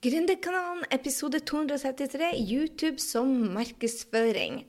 Gründerkanalen 0.00 0.84
episode 0.94 1.40
273 1.40 2.36
YouTube 2.38 3.00
som 3.02 3.26
markedsføring. 3.54 4.60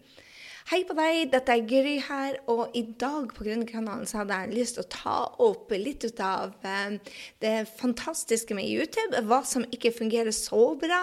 Hei 0.69 0.83
på 0.85 0.93
deg, 0.93 1.31
dette 1.33 1.49
er 1.49 1.63
Gry 1.65 1.95
her, 2.05 2.35
og 2.45 2.75
i 2.77 2.83
dag 3.01 3.31
på 3.33 3.41
Gründerkanalen 3.41 4.05
så 4.05 4.19
hadde 4.19 4.35
jeg 4.37 4.51
lyst 4.53 4.75
til 4.77 4.83
å 4.83 4.89
ta 4.93 5.13
opp 5.41 5.71
litt 5.73 6.03
ut 6.05 6.19
av 6.21 6.51
eh, 6.61 6.99
det 7.41 7.53
fantastiske 7.79 8.53
med 8.53 8.69
YouTube. 8.69 9.17
Hva 9.25 9.39
som 9.49 9.65
ikke 9.73 9.89
fungerer 9.95 10.29
så 10.29 10.75
bra. 10.77 10.99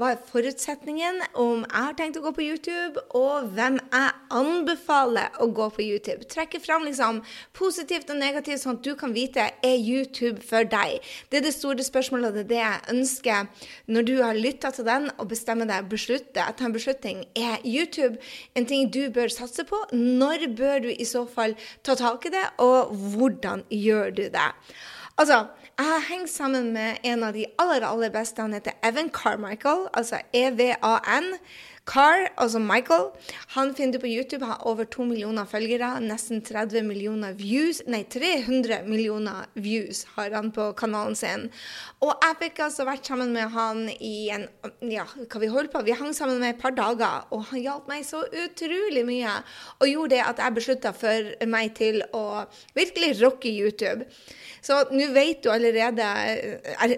Hva 0.00 0.14
er 0.14 0.22
forutsetningen 0.24 1.20
om 1.34 1.66
jeg 1.66 1.74
har 1.76 1.98
tenkt 1.98 2.16
å 2.16 2.22
gå 2.24 2.32
på 2.38 2.46
YouTube, 2.46 3.02
og 3.12 3.50
hvem 3.58 3.76
jeg 3.82 4.14
anbefaler 4.38 5.36
å 5.44 5.50
gå 5.52 5.68
på 5.76 5.84
YouTube. 5.84 6.24
Trekke 6.24 6.62
fram 6.64 6.88
liksom 6.88 7.20
positivt 7.60 8.08
og 8.08 8.22
negativt, 8.22 8.62
sånn 8.64 8.80
at 8.80 8.88
du 8.88 8.94
kan 8.96 9.12
vite 9.12 9.50
er 9.52 9.76
YouTube 9.76 10.40
for 10.48 10.64
deg. 10.64 10.96
Det 11.28 11.42
er 11.42 11.46
det 11.50 11.52
store 11.58 11.84
spørsmålet, 11.84 12.38
det 12.38 12.46
er 12.46 12.50
det 12.54 12.62
jeg 12.62 12.96
ønsker 12.96 13.68
når 13.92 14.08
du 14.08 14.14
har 14.22 14.40
lytta 14.48 14.72
til 14.72 14.88
den 14.88 15.12
og 15.18 15.28
bestemmer 15.36 15.68
deg, 15.68 15.92
beslutter, 15.92 16.40
etter 16.48 16.70
en 16.70 16.78
beslutning. 16.80 17.22
Er 17.36 17.60
YouTube 17.68 18.16
en 18.56 18.64
ting 18.64 18.88
du 18.88 19.09
bør 19.14 19.32
satse 19.32 19.64
på? 19.68 19.78
Når 19.92 20.46
bør 20.58 20.84
du 20.86 20.90
i 20.90 21.06
så 21.08 21.26
fall 21.28 21.56
ta 21.86 21.96
tak 21.98 22.26
i 22.26 22.34
det, 22.34 22.46
og 22.62 22.94
hvordan 22.94 23.64
gjør 23.70 24.10
du 24.16 24.22
det? 24.32 24.50
Altså, 25.20 25.46
jeg 25.80 25.86
har 25.88 26.06
hengt 26.10 26.30
sammen 26.30 26.72
med 26.72 27.00
en 27.08 27.24
av 27.24 27.32
de 27.36 27.46
aller, 27.60 27.84
aller 27.86 28.12
beste. 28.12 28.42
Han 28.42 28.52
heter 28.56 28.76
Evan 28.84 29.10
Carmichael, 29.12 29.86
altså 29.96 30.20
EVAN. 30.36 31.34
Carr, 31.90 32.28
altså 32.38 32.60
Michael, 32.62 33.08
han 33.56 33.72
finner 33.74 33.96
du 33.96 34.04
på 34.04 34.10
YouTube, 34.10 34.46
har 34.46 34.62
over 34.68 34.86
to 34.86 35.02
millioner 35.02 35.48
følgere. 35.50 35.88
Nesten 36.04 36.38
30 36.46 36.84
millioner 36.86 37.34
views. 37.34 37.80
Nei, 37.90 38.04
300 38.06 38.84
millioner 38.86 39.48
views 39.58 40.04
har 40.14 40.30
han 40.36 40.52
på 40.54 40.68
kanalen 40.78 41.18
sin. 41.18 41.48
Og 41.98 42.12
jeg 42.14 42.36
fikk 42.44 42.60
altså 42.68 42.86
vært 42.86 43.10
sammen 43.10 43.34
med 43.34 43.50
han 43.56 43.88
i 43.98 44.30
en 44.30 44.46
Ja, 44.86 45.08
hva 45.26 45.40
vi 45.42 45.50
holdt 45.50 45.72
på? 45.74 45.82
Vi 45.86 45.96
hang 45.98 46.14
sammen 46.14 46.38
med 46.38 46.54
et 46.54 46.62
par 46.62 46.76
dager, 46.78 47.26
og 47.34 47.48
han 47.50 47.64
hjalp 47.64 47.90
meg 47.90 48.06
så 48.06 48.22
utrolig 48.44 49.02
mye. 49.08 49.34
Og 49.80 49.90
gjorde 49.90 50.14
det 50.14 50.22
at 50.28 50.44
jeg 50.44 50.58
beslutta 50.60 50.94
for 50.94 51.32
meg 51.50 51.74
til 51.80 52.04
å 52.14 52.44
virkelig 52.78 53.16
rocke 53.24 53.50
YouTube. 53.50 54.06
Så 54.62 54.76
nå 54.92 55.06
vet 55.14 55.42
du 55.42 55.48
allerede 55.50 56.06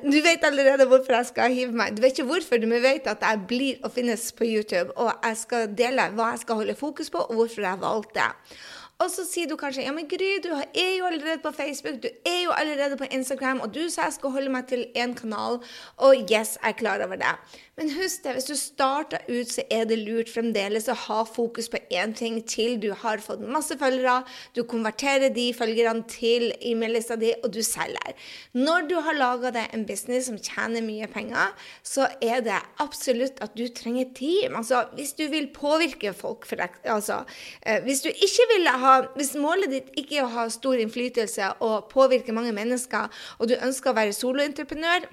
Du 0.03 0.19
vet 0.25 0.45
allerede 0.45 0.87
hvorfor 0.91 1.17
jeg 1.17 1.29
skal 1.31 1.55
hive 1.55 1.77
meg. 1.79 1.97
Du 1.97 2.03
vet 2.03 2.17
ikke 2.17 2.29
hvorfor, 2.29 2.61
men 2.61 2.77
du 2.77 2.85
vet 2.85 3.07
at 3.11 3.23
jeg 3.23 3.45
blir 3.49 3.85
å 3.87 3.91
finnes 3.93 4.29
på 4.37 4.47
YouTube. 4.49 4.82
Og 4.97 5.11
jeg 5.13 5.37
skal 5.41 5.75
dele 5.79 6.09
hva 6.17 6.33
jeg 6.33 6.45
skal 6.45 6.63
holde 6.63 6.79
fokus 6.79 7.11
på, 7.11 7.19
og 7.19 7.35
hvorfor 7.39 7.67
jeg 7.67 7.83
valgte 7.83 8.19
det. 8.19 8.59
Og 9.03 9.11
så 9.11 9.25
sier 9.27 9.49
du 9.51 9.57
kanskje 9.59 9.83
ja, 9.83 9.93
men 9.95 10.07
Gry, 10.07 10.37
du 10.45 10.53
er 10.55 10.93
jo 10.99 11.09
allerede 11.09 11.41
på 11.43 11.51
Facebook, 11.57 11.99
du 12.05 12.09
er 12.29 12.41
jo 12.45 12.55
allerede 12.55 12.99
på 13.01 13.09
Instagram, 13.11 13.63
og 13.65 13.75
du 13.75 13.89
sa 13.91 14.07
jeg 14.07 14.19
skal 14.19 14.35
holde 14.37 14.53
meg 14.55 14.69
til 14.71 14.85
én 14.95 15.17
kanal, 15.19 15.59
og 15.99 16.31
yes, 16.31 16.55
jeg 16.61 16.71
er 16.71 16.79
klar 16.79 17.03
over 17.03 17.19
det. 17.19 17.33
Men 17.81 17.89
husk 17.97 18.23
det, 18.23 18.35
hvis 18.37 18.47
du 18.51 18.55
starter 18.55 19.25
ut, 19.27 19.49
så 19.49 19.65
er 19.73 19.87
det 19.89 19.97
lurt 20.03 20.29
fremdeles 20.31 20.91
å 20.93 20.97
ha 21.07 21.23
fokus 21.27 21.71
på 21.73 21.81
én 21.91 22.13
ting 22.15 22.37
til 22.47 22.77
du 22.79 22.91
har 23.01 23.23
fått 23.25 23.43
masse 23.43 23.75
følgere, 23.81 24.27
du 24.55 24.63
konverterer 24.69 25.33
de 25.35 25.49
følgerne 25.57 26.05
til 26.11 26.51
e-mail-lista 26.61 27.17
di, 27.19 27.33
og 27.41 27.49
du 27.57 27.63
selger. 27.65 28.13
Når 28.55 28.91
du 28.91 28.97
har 29.03 29.17
laga 29.19 29.55
deg 29.57 29.73
en 29.73 29.87
business 29.89 30.29
som 30.29 30.39
tjener 30.39 30.85
mye 30.85 31.09
penger, 31.11 31.57
så 31.83 32.07
er 32.21 32.45
det 32.45 32.61
absolutt 32.85 33.41
at 33.43 33.57
du 33.59 33.65
trenger 33.73 34.13
team. 34.15 34.61
Altså, 34.61 34.85
hvis 34.99 35.17
du 35.19 35.25
vil 35.33 35.49
påvirke 35.57 36.13
folk, 36.15 36.47
for 36.47 36.61
deg, 36.61 36.77
altså, 36.85 37.23
eh, 37.65 37.81
hvis 37.87 38.05
du 38.05 38.13
ikke 38.13 38.49
vil 38.53 38.69
ha 38.85 38.92
hvis 39.17 39.35
målet 39.41 39.73
ditt 39.73 39.93
ikke 39.99 40.21
er 40.21 40.27
å 40.27 40.33
ha 40.37 40.47
stor 40.53 40.81
innflytelse 40.83 41.53
og 41.65 41.89
påvirke 41.93 42.35
mange 42.37 42.55
mennesker, 42.57 43.11
og 43.39 43.51
du 43.51 43.57
ønsker 43.59 43.93
å 43.93 43.99
være 43.99 44.17
soloentreprenør, 44.17 45.09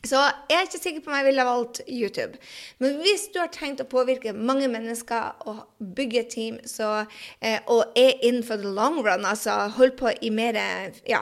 så 0.00 0.20
jeg 0.48 0.56
er 0.56 0.64
ikke 0.64 0.78
sikker 0.80 1.02
på 1.04 1.10
om 1.10 1.16
jeg 1.18 1.26
ville 1.26 1.44
valgt 1.44 1.80
YouTube. 1.84 2.38
Men 2.80 2.94
hvis 3.02 3.26
du 3.34 3.36
har 3.42 3.50
tenkt 3.52 3.82
å 3.82 3.88
påvirke 3.88 4.32
mange 4.32 4.64
mennesker 4.72 5.42
og 5.44 5.66
bygge 5.96 6.22
et 6.22 6.30
team 6.32 6.56
så, 6.64 7.04
eh, 7.44 7.58
og 7.68 7.92
er 8.00 8.16
in 8.24 8.40
for 8.46 8.56
the 8.56 8.70
long 8.78 9.02
run, 9.04 9.26
altså 9.28 9.68
holdt 9.76 9.98
på 10.00 10.12
i 10.24 10.30
mer 10.32 10.56
ja, 11.08 11.20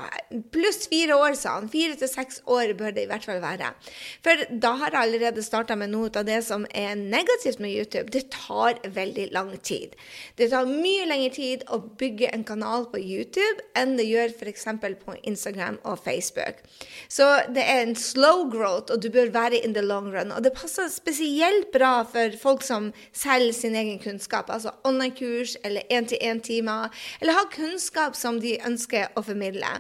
pluss 0.55 0.87
fire 0.87 1.17
år, 1.19 1.35
sa 1.35 1.57
han. 1.57 1.67
Fire 1.73 1.97
til 1.99 2.11
seks 2.11 2.39
år 2.47 2.77
bør 2.79 2.95
det 2.95 3.09
i 3.09 3.11
hvert 3.11 3.27
fall 3.27 3.41
være. 3.43 3.73
For 4.23 4.47
da 4.63 4.73
har 4.79 4.95
jeg 4.95 5.03
allerede 5.03 5.43
starta 5.43 5.75
med 5.75 5.91
noe 5.91 6.13
av 6.15 6.29
det 6.31 6.39
som 6.47 6.63
er 6.71 6.95
negativt 6.95 7.59
med 7.59 7.75
YouTube. 7.75 8.15
Det 8.15 8.29
tar 8.31 8.79
veldig 8.87 9.27
lang 9.35 9.51
tid. 9.59 9.99
Det 10.39 10.53
tar 10.55 10.71
mye 10.71 11.09
lengre 11.11 11.35
tid 11.35 11.67
å 11.67 11.81
bygge 11.99 12.31
en 12.31 12.47
kanal 12.47 12.87
på 12.93 13.03
YouTube 13.03 13.67
enn 13.75 13.99
det 13.99 14.07
gjør 14.07 14.39
f.eks. 14.39 14.71
på 15.03 15.19
Instagram 15.27 15.83
og 15.83 15.99
Facebook. 16.07 16.63
Så 17.11 17.27
det 17.51 17.67
er 17.67 17.83
en 17.83 17.99
slow 17.99 18.47
growth 18.47 18.68
growth, 18.69 18.93
og 18.93 19.03
du 19.03 19.11
bør 19.11 19.31
være 19.33 19.65
in 19.65 19.75
the 19.75 19.83
long 19.83 20.13
run. 20.15 20.33
Og 20.33 20.45
det 20.45 20.53
passer 20.53 20.89
spesielt 20.93 21.71
bra 21.73 22.03
for 22.03 22.35
folk 22.41 22.63
som 22.63 22.93
selger 23.13 23.53
sin 23.53 23.77
egen 23.77 23.99
kunnskap, 23.99 24.51
altså 24.51 24.71
online-kurs 24.85 25.57
eller 25.65 25.83
én-til-én-timer, 25.91 26.89
eller 27.21 27.33
har 27.33 27.51
kunnskap 27.53 28.17
som 28.17 28.41
de 28.41 28.57
ønsker 28.67 29.09
å 29.17 29.23
formidle. 29.23 29.71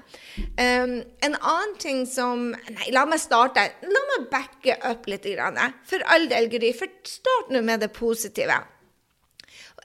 Um, 0.58 1.00
en 1.24 1.36
annen 1.38 1.76
ting 1.78 2.06
som 2.06 2.48
Nei, 2.48 2.90
la 2.92 3.04
meg 3.08 3.20
starte. 3.20 3.62
La 3.82 4.00
meg 4.12 4.26
backe 4.30 4.76
opp 4.88 5.06
litt. 5.08 5.26
For 5.88 6.02
all 6.12 6.28
del, 6.30 6.48
Gry. 6.52 6.72
Start 7.08 7.50
nå 7.52 7.62
med 7.64 7.80
det 7.80 7.90
positive. 7.96 8.56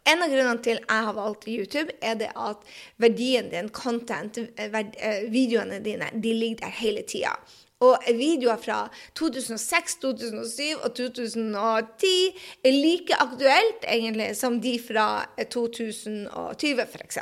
En 0.06 0.24
av 0.24 0.31
grunnene 0.31 0.59
til 0.64 0.81
jeg 0.81 1.06
har 1.08 1.16
valgt 1.16 1.47
YouTube, 1.47 1.96
er 2.03 2.18
det 2.20 2.30
at 2.35 2.64
verdien 3.02 3.47
din, 3.52 3.70
content, 3.72 4.38
eh, 4.58 5.30
videoene 5.31 5.80
dine, 5.84 6.09
de 6.14 6.34
ligger 6.34 6.66
der 6.66 6.75
hele 6.81 7.06
tida. 7.08 7.38
Og 7.84 8.08
videoer 8.16 8.60
fra 8.62 8.80
2006, 9.20 9.98
2007 10.04 10.84
og 10.84 10.94
2010 10.96 12.14
er 12.64 12.78
like 12.78 13.18
aktuelt 13.20 13.88
egentlig 13.88 14.30
som 14.40 14.60
de 14.64 14.76
fra 14.80 15.08
2020 15.52 16.86
f.eks. 16.86 17.20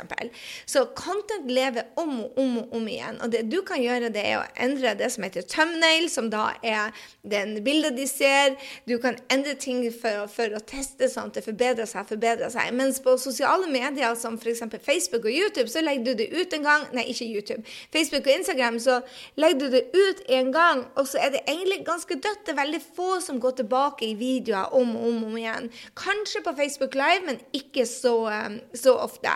Så 0.66 0.84
content 0.98 1.50
lever 1.50 1.88
om 1.96 2.20
og 2.24 2.38
om 2.38 2.58
og 2.62 2.76
om 2.76 2.88
igjen. 2.88 3.18
Og 3.22 3.32
det 3.32 3.44
du 3.50 3.60
kan 3.66 3.82
gjøre, 3.82 4.12
det 4.14 4.22
er 4.22 4.40
å 4.40 4.46
endre 4.62 4.94
det 4.98 5.10
som 5.14 5.26
heter 5.26 5.46
thumbnail, 5.48 6.08
som 6.12 6.30
da 6.32 6.52
er 6.62 6.92
den 7.22 7.56
bildet 7.64 7.96
de 7.98 8.06
ser. 8.10 8.56
Du 8.88 8.98
kan 9.02 9.18
endre 9.32 9.54
ting 9.58 9.82
for, 9.94 10.26
for 10.32 10.54
å 10.56 10.62
teste 10.66 11.08
sånn 11.10 11.32
at 11.32 11.40
det 11.40 11.46
forbedrer 11.46 11.88
seg, 11.88 12.06
forbedrer 12.08 12.52
seg. 12.52 12.70
Mens 12.76 13.00
på 13.02 13.16
sosiale 13.20 13.70
medier 13.72 14.14
som 14.18 14.38
f.eks. 14.38 14.64
Facebook 14.82 15.26
og 15.26 15.34
YouTube, 15.34 15.68
så 15.72 15.82
legger 15.84 16.12
du 16.12 16.22
det 16.22 16.30
ut 16.32 16.58
en 16.58 16.66
gang 16.66 16.88
Nei, 16.92 17.06
ikke 17.12 17.26
YouTube. 17.28 17.62
Facebook 17.92 18.26
og 18.26 18.34
Instagram, 18.34 18.78
så 18.82 18.98
legger 19.40 19.60
du 19.62 19.76
det 19.76 19.84
ut 19.94 20.22
en 20.36 20.51
gang, 20.52 20.84
og 20.96 21.08
så 21.08 21.18
er 21.22 21.32
det 21.34 21.42
egentlig 21.48 21.82
ganske 21.86 22.14
dødt. 22.14 22.44
Det 22.46 22.52
er 22.54 22.60
veldig 22.60 22.80
få 22.96 23.08
som 23.24 23.40
går 23.40 23.56
tilbake 23.62 24.06
i 24.06 24.14
videoer 24.18 24.72
om 24.76 24.96
og 24.96 25.08
om, 25.08 25.24
om 25.24 25.36
igjen. 25.38 25.70
Kanskje 25.98 26.42
på 26.44 26.54
Facebook 26.58 26.94
Live, 26.94 27.22
men 27.26 27.40
ikke 27.56 27.86
så, 27.86 28.14
um, 28.28 28.58
så 28.74 28.94
ofte. 28.94 29.32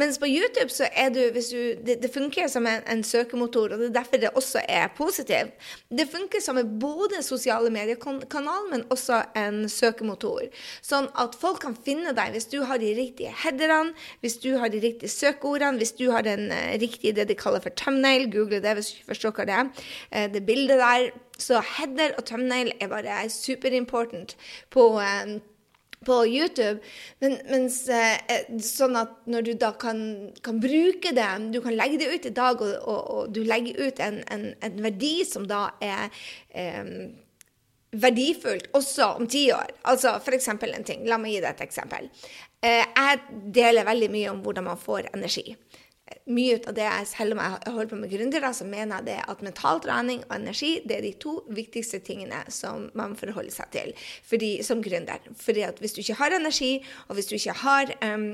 Mens 0.00 0.18
på 0.18 0.28
YouTube 0.28 0.70
så 0.72 0.88
er 0.92 1.08
du, 1.14 1.20
du 1.34 1.60
det, 1.86 1.98
det, 2.02 2.10
funker 2.14 2.48
som 2.48 2.66
en, 2.66 2.82
en, 2.90 3.04
søkemotor, 3.04 3.74
og 3.74 3.78
det 3.78 3.90
er 3.90 3.96
derfor 3.98 4.22
det 4.22 4.30
også 4.34 4.62
er 4.68 4.88
positivt. 4.96 5.54
Det 5.90 6.08
funker 6.10 6.42
som 6.42 6.58
en 6.58 6.78
både 6.80 7.22
sosiale 7.22 7.70
mediekanal, 7.70 8.70
men 8.70 8.84
også 8.90 9.22
en 9.36 9.68
søkemotor. 9.68 10.48
Sånn 10.82 11.08
at 11.20 11.36
folk 11.40 11.62
kan 11.64 11.76
finne 11.86 12.14
deg 12.16 12.34
hvis 12.34 12.48
du 12.52 12.62
har 12.68 12.80
de 12.82 12.94
riktige 12.96 13.32
headerne, 13.44 13.94
hvis 14.20 14.38
du 14.42 14.54
har 14.58 14.72
de 14.72 14.80
riktige 14.82 15.10
søkeordene, 15.10 15.78
hvis 15.78 15.94
du 15.98 16.08
har 16.10 16.26
den 16.26 16.50
uh, 16.52 16.74
riktige 16.80 17.14
det 17.14 17.28
de 17.30 17.38
kaller 17.38 17.62
for 17.64 17.74
thumbnail. 17.76 18.28
Google 18.32 18.62
det 18.64 18.76
hvis 18.78 18.90
du 18.92 18.98
ikke 18.98 19.12
forstår 19.12 19.36
hva 19.38 19.48
det 19.48 19.58
er. 19.58 19.72
Uh, 20.10 20.26
det 20.34 20.44
bildet 20.54 20.80
der. 20.80 21.10
Så 21.34 21.58
header 21.66 22.14
og 22.14 22.22
thumbnail 22.28 22.70
er 22.78 22.92
bare 22.92 23.24
superimportant 23.32 24.36
på 24.70 24.92
um, 25.02 25.40
på 26.04 26.26
YouTube, 26.26 26.80
men, 27.20 27.36
mens, 27.48 27.78
eh, 27.88 28.46
sånn 28.62 28.96
at 29.00 29.14
når 29.30 29.46
du 29.46 29.52
da 29.60 29.72
kan, 29.80 30.00
kan, 30.44 30.60
bruke 30.62 31.14
det 31.16 31.28
Du 31.54 31.60
kan 31.64 31.76
legge 31.76 32.00
det 32.02 32.10
ut 32.12 32.28
i 32.28 32.34
dag, 32.34 32.60
og, 32.60 32.74
og, 32.82 33.00
og 33.16 33.34
du 33.34 33.42
legger 33.44 33.80
ut 33.80 34.00
en, 34.04 34.20
en, 34.32 34.50
en, 34.60 34.80
verdi 34.84 35.14
som 35.28 35.46
da 35.48 35.66
er 35.84 36.10
eh, 36.50 36.90
verdifullt 37.94 38.70
også 38.74 39.14
om 39.20 39.28
ti 39.30 39.46
år. 39.54 39.72
Altså 39.90 40.16
f.eks. 40.18 40.50
en 40.52 40.86
ting. 40.86 41.06
La 41.08 41.18
meg 41.20 41.36
gi 41.36 41.44
deg 41.44 41.54
et 41.54 41.64
eksempel. 41.68 42.10
Eh, 42.64 42.82
jeg 42.84 43.40
deler 43.54 43.88
veldig 43.88 44.10
mye 44.12 44.34
om 44.34 44.44
hvordan 44.44 44.72
man 44.72 44.80
får 44.80 45.10
energi 45.14 45.54
mye 46.28 46.56
av 46.68 46.74
det 46.76 46.84
jeg, 46.84 47.06
selv 47.08 47.34
om 47.34 47.40
jeg 47.40 47.72
holder 47.72 47.90
på 47.90 47.98
med 48.00 48.10
gründere, 48.12 48.50
så 48.56 48.66
mener 48.68 49.00
jeg 49.00 49.06
det 49.08 49.16
at 49.32 49.44
mental 49.44 49.80
trening 49.84 50.22
og 50.26 50.34
energi 50.36 50.72
det 50.84 50.98
er 50.98 51.04
de 51.04 51.12
to 51.20 51.34
viktigste 51.56 52.00
tingene 52.04 52.42
som 52.52 52.90
man 52.98 53.16
forholder 53.16 53.54
seg 53.54 53.70
til 53.74 53.92
fordi, 54.28 54.50
som 54.66 54.82
gründer. 54.84 55.24
Fordi 55.40 55.64
at 55.66 55.80
hvis 55.80 55.96
du 55.96 56.02
ikke 56.02 56.18
har 56.20 56.36
energi, 56.36 56.72
og 57.08 57.18
hvis 57.18 57.30
du 57.30 57.36
ikke 57.38 57.56
har 57.64 57.94
um, 58.04 58.26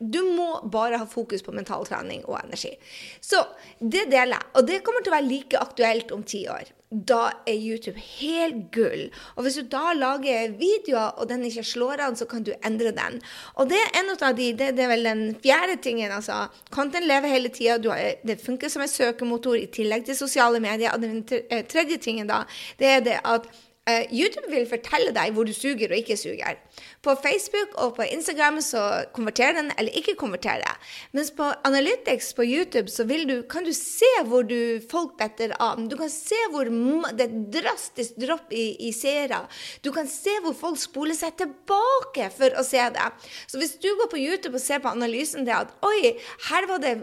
Du 0.00 0.20
må 0.36 0.48
bare 0.72 0.98
ha 0.98 1.06
fokus 1.08 1.42
på 1.42 1.52
mental 1.52 1.84
trening 1.86 2.24
og 2.24 2.38
energi. 2.42 2.72
Så 3.20 3.40
det 3.80 4.08
deler 4.12 4.36
jeg. 4.36 4.48
Og 4.54 4.66
det 4.68 4.82
kommer 4.84 5.04
til 5.04 5.12
å 5.12 5.16
være 5.16 5.28
like 5.28 5.60
aktuelt 5.60 6.12
om 6.12 6.24
ti 6.24 6.44
år 6.48 6.73
da 6.90 7.30
er 7.46 7.56
YouTube 7.58 7.98
helt 7.98 8.70
gull. 8.72 9.08
Og 9.34 9.42
hvis 9.42 9.56
du 9.58 9.66
da 9.70 9.92
lager 9.96 10.52
videoer, 10.58 11.16
og 11.18 11.28
den 11.28 11.44
ikke 11.44 11.64
slår 11.64 12.02
an, 12.06 12.16
så 12.16 12.26
kan 12.30 12.44
du 12.44 12.52
endre 12.64 12.92
den. 12.94 13.20
Og 13.54 13.68
det 13.70 13.80
er 13.80 14.00
en 14.00 14.12
av 14.14 14.36
de, 14.36 14.52
det, 14.52 14.70
det 14.76 14.84
er 14.84 14.92
vel 14.92 15.04
den 15.08 15.24
fjerde 15.42 15.76
tingen. 15.82 16.12
altså. 16.12 16.46
Content 16.70 17.06
lever 17.06 17.34
hele 17.34 17.48
tida. 17.48 17.78
Det 18.26 18.40
funker 18.40 18.68
som 18.68 18.82
en 18.82 18.88
søkemotor 18.88 19.58
i 19.58 19.66
tillegg 19.66 20.06
til 20.06 20.16
sosiale 20.16 20.60
medier. 20.60 20.94
Og 20.94 21.02
den 21.02 21.24
tredje 21.68 21.98
tingen 21.98 22.30
da, 22.30 22.44
det 22.78 22.86
er 22.86 23.00
det 23.00 23.20
at 23.24 23.48
Uh, 23.84 24.00
YouTube 24.08 24.48
vil 24.48 24.64
fortelle 24.64 25.12
deg 25.12 25.34
hvor 25.36 25.44
du 25.44 25.52
suger 25.52 25.90
og 25.92 25.98
ikke 25.98 26.16
suger. 26.16 26.56
På 27.04 27.12
Facebook 27.20 27.74
og 27.82 27.90
på 27.98 28.06
Instagram 28.08 28.62
så 28.64 29.04
konverterer 29.12 29.58
den 29.58 29.72
eller 29.78 29.92
ikke 29.92 30.14
konverterer. 30.16 30.78
Mens 31.12 31.28
på 31.36 31.50
Analytics 31.68 32.32
på 32.34 32.46
YouTube 32.48 32.88
så 32.88 33.04
du, 33.04 33.42
kan 33.50 33.64
du 33.64 33.72
se 33.76 34.08
hvor 34.24 34.42
du 34.42 34.80
folk 34.90 35.18
detter 35.20 35.52
av. 35.60 35.82
Du 35.90 35.96
kan 36.00 36.08
se 36.08 36.38
hvor 36.50 36.64
det 37.12 37.26
er 37.26 37.34
drastisk 37.60 38.16
dropp 38.16 38.52
i, 38.52 38.88
i 38.88 38.92
seere. 38.92 39.42
Du 39.84 39.92
kan 39.92 40.08
se 40.08 40.32
hvor 40.40 40.56
folk 40.56 40.80
spoler 40.80 41.14
seg 41.14 41.36
tilbake 41.36 42.30
for 42.32 42.56
å 42.56 42.64
se 42.64 42.80
det. 42.94 43.10
Så 43.46 43.60
hvis 43.60 43.76
du 43.76 43.90
går 44.00 44.08
på 44.10 44.22
YouTube 44.22 44.56
og 44.56 44.64
ser 44.64 44.80
på 44.80 44.94
analysen 44.96 45.44
det 45.44 45.58
at 45.58 45.76
oi, 45.84 46.16
her 46.48 46.70
var 46.70 46.80
det 46.80 46.94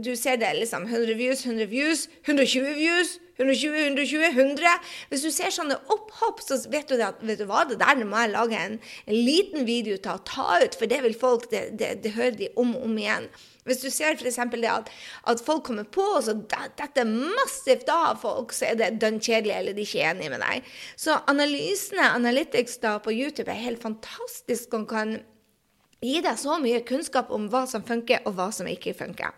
Du 0.00 0.14
ser 0.16 0.40
det 0.40 0.56
liksom 0.56 0.88
100 0.88 1.14
views, 1.20 1.44
100 1.44 1.68
views, 1.68 2.08
120 2.24 2.74
views. 2.80 3.18
120, 3.38 3.74
120, 3.88 4.28
100. 4.30 4.74
Hvis 5.10 5.24
du 5.26 5.30
ser 5.34 5.54
sånne 5.54 5.78
opphopp, 5.90 6.42
så 6.44 6.60
vet 6.70 6.90
du 6.90 7.00
at 7.02 7.18
vet 7.24 7.40
du 7.40 7.48
hva, 7.50 7.64
det 7.66 7.80
der 7.80 8.04
må 8.06 8.20
jeg 8.22 8.34
lage 8.34 8.60
en, 8.60 8.76
en 9.08 9.18
liten 9.26 9.66
video 9.66 9.98
å 9.98 10.20
ta 10.22 10.60
ut, 10.62 10.78
for 10.78 10.90
det 10.90 11.02
vil 11.06 11.18
folk 11.18 11.50
Det, 11.50 11.66
det, 11.78 11.90
det 12.04 12.14
hører 12.14 12.38
de 12.38 12.48
om 12.60 12.76
og 12.76 12.86
om 12.86 12.94
igjen. 12.98 13.26
Hvis 13.64 13.80
du 13.80 13.88
ser 13.90 14.16
f.eks. 14.18 14.38
det 14.52 14.70
at, 14.70 14.90
at, 15.30 15.42
folk 15.44 15.64
kommer 15.66 15.86
på, 15.88 16.04
og 16.18 16.24
så 16.26 16.34
detter 16.36 17.08
massivt 17.08 17.88
av 17.92 18.20
folk, 18.22 18.52
så 18.52 18.70
er 18.70 18.80
det 18.80 18.90
dønn 19.02 19.20
kjedelig, 19.20 19.54
eller 19.56 19.76
de 19.76 19.84
er 19.84 19.88
ikke 19.88 20.10
enige 20.10 20.32
med 20.34 20.44
deg. 20.44 20.74
Så 21.00 21.16
analysene, 21.30 22.10
analytics 22.12 22.76
da 22.84 22.98
på 23.02 23.14
YouTube, 23.14 23.50
er 23.50 23.64
helt 23.64 23.82
fantastisk 23.82 24.76
og 24.76 24.88
kan 24.92 25.16
gi 26.04 26.20
deg 26.24 26.36
så 26.40 26.58
mye 26.60 26.84
kunnskap 26.84 27.32
om 27.32 27.48
hva 27.52 27.64
som 27.70 27.84
funker, 27.88 28.24
og 28.28 28.36
hva 28.36 28.50
som 28.52 28.68
ikke 28.68 28.96
funker. 28.98 29.32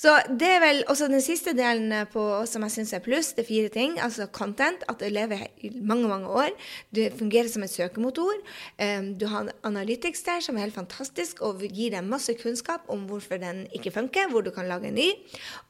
Så 0.00 0.14
det 0.28 0.48
er 0.56 0.62
vel 0.62 0.82
også 0.90 1.08
den 1.10 1.22
siste 1.24 1.54
delen 1.56 1.92
på, 2.12 2.22
som 2.48 2.64
jeg 2.66 2.74
syns 2.76 2.94
er 2.96 3.04
pluss. 3.04 3.32
Det 3.36 3.44
er 3.44 3.50
fire 3.50 3.72
ting. 3.74 3.96
Altså 4.02 4.26
content, 4.26 4.84
at 4.90 5.00
du 5.00 5.08
lever 5.12 5.46
i 5.64 5.70
mange, 5.74 6.08
mange 6.10 6.28
år. 6.28 6.50
Du 6.94 7.02
fungerer 7.18 7.48
som 7.52 7.64
en 7.64 7.70
søkemotor. 7.70 8.40
Um, 8.80 9.12
du 9.18 9.26
har 9.30 9.50
Analytics 9.64 10.24
der, 10.26 10.40
som 10.44 10.56
er 10.56 10.66
helt 10.66 10.76
fantastisk 10.76 11.42
og 11.44 11.62
gir 11.64 11.94
deg 11.94 12.06
masse 12.06 12.34
kunnskap 12.40 12.88
om 12.92 13.06
hvorfor 13.08 13.40
den 13.42 13.64
ikke 13.76 13.92
funker, 13.94 14.30
hvor 14.30 14.44
du 14.44 14.50
kan 14.54 14.68
lage 14.70 14.90
en 14.90 14.98
ny. 14.98 15.10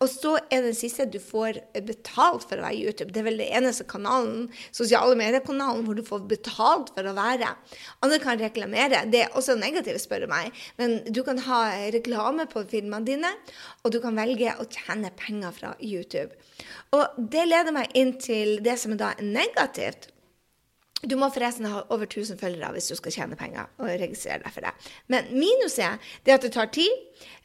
Og 0.01 0.09
så 0.11 0.37
er 0.53 0.65
den 0.67 0.77
siste 0.77 1.07
du 1.11 1.21
får 1.23 1.61
betalt 1.87 2.47
for 2.49 2.59
å 2.59 2.67
være 2.67 2.79
i 2.79 2.85
YouTube. 2.87 3.13
Det 3.15 3.23
er 3.23 3.29
vel 3.29 3.41
det 3.43 3.51
eneste 3.55 3.87
kanalen, 3.89 4.49
sosiale 4.75 5.17
mediekanalen 5.19 5.85
hvor 5.87 5.99
du 5.99 6.05
får 6.07 6.25
betalt 6.31 6.93
for 6.97 7.07
å 7.09 7.17
være. 7.17 7.51
Andre 8.05 8.21
kan 8.23 8.41
reklamere. 8.41 9.05
Det 9.11 9.25
er 9.25 9.39
også 9.39 9.57
negativt, 9.61 10.03
spør 10.05 10.25
du 10.25 10.33
meg. 10.33 10.55
Men 10.81 11.01
du 11.09 11.23
kan 11.27 11.41
ha 11.47 11.61
reklame 11.95 12.49
på 12.51 12.65
filmene 12.71 13.05
dine, 13.07 13.31
og 13.85 13.93
du 13.95 14.01
kan 14.03 14.14
kan 14.15 14.23
velge 14.23 14.55
å 14.61 14.67
tjene 14.71 15.11
penger 15.19 15.55
fra 15.55 15.75
YouTube. 15.83 16.35
Og 16.95 17.17
det 17.19 17.47
leder 17.49 17.75
meg 17.75 17.95
inn 17.99 18.15
til 18.21 18.61
det 18.65 18.79
som 18.81 18.95
er 18.95 19.01
da 19.01 19.13
negativt. 19.21 20.11
Du 21.05 21.19
må 21.21 21.29
forresten 21.29 21.67
ha 21.69 21.83
over 21.93 22.07
1000 22.07 22.39
følgere 22.41 22.73
hvis 22.73 22.89
du 22.89 22.97
skal 22.97 23.13
tjene 23.13 23.37
penger. 23.37 23.69
og 23.79 23.89
registrere 24.01 24.41
deg 24.45 24.53
for 24.55 24.65
det. 24.65 24.73
Men 25.09 25.27
minuset 25.35 25.99
er 26.25 26.35
at 26.35 26.43
det 26.43 26.53
tar 26.53 26.71
tid, 26.73 26.91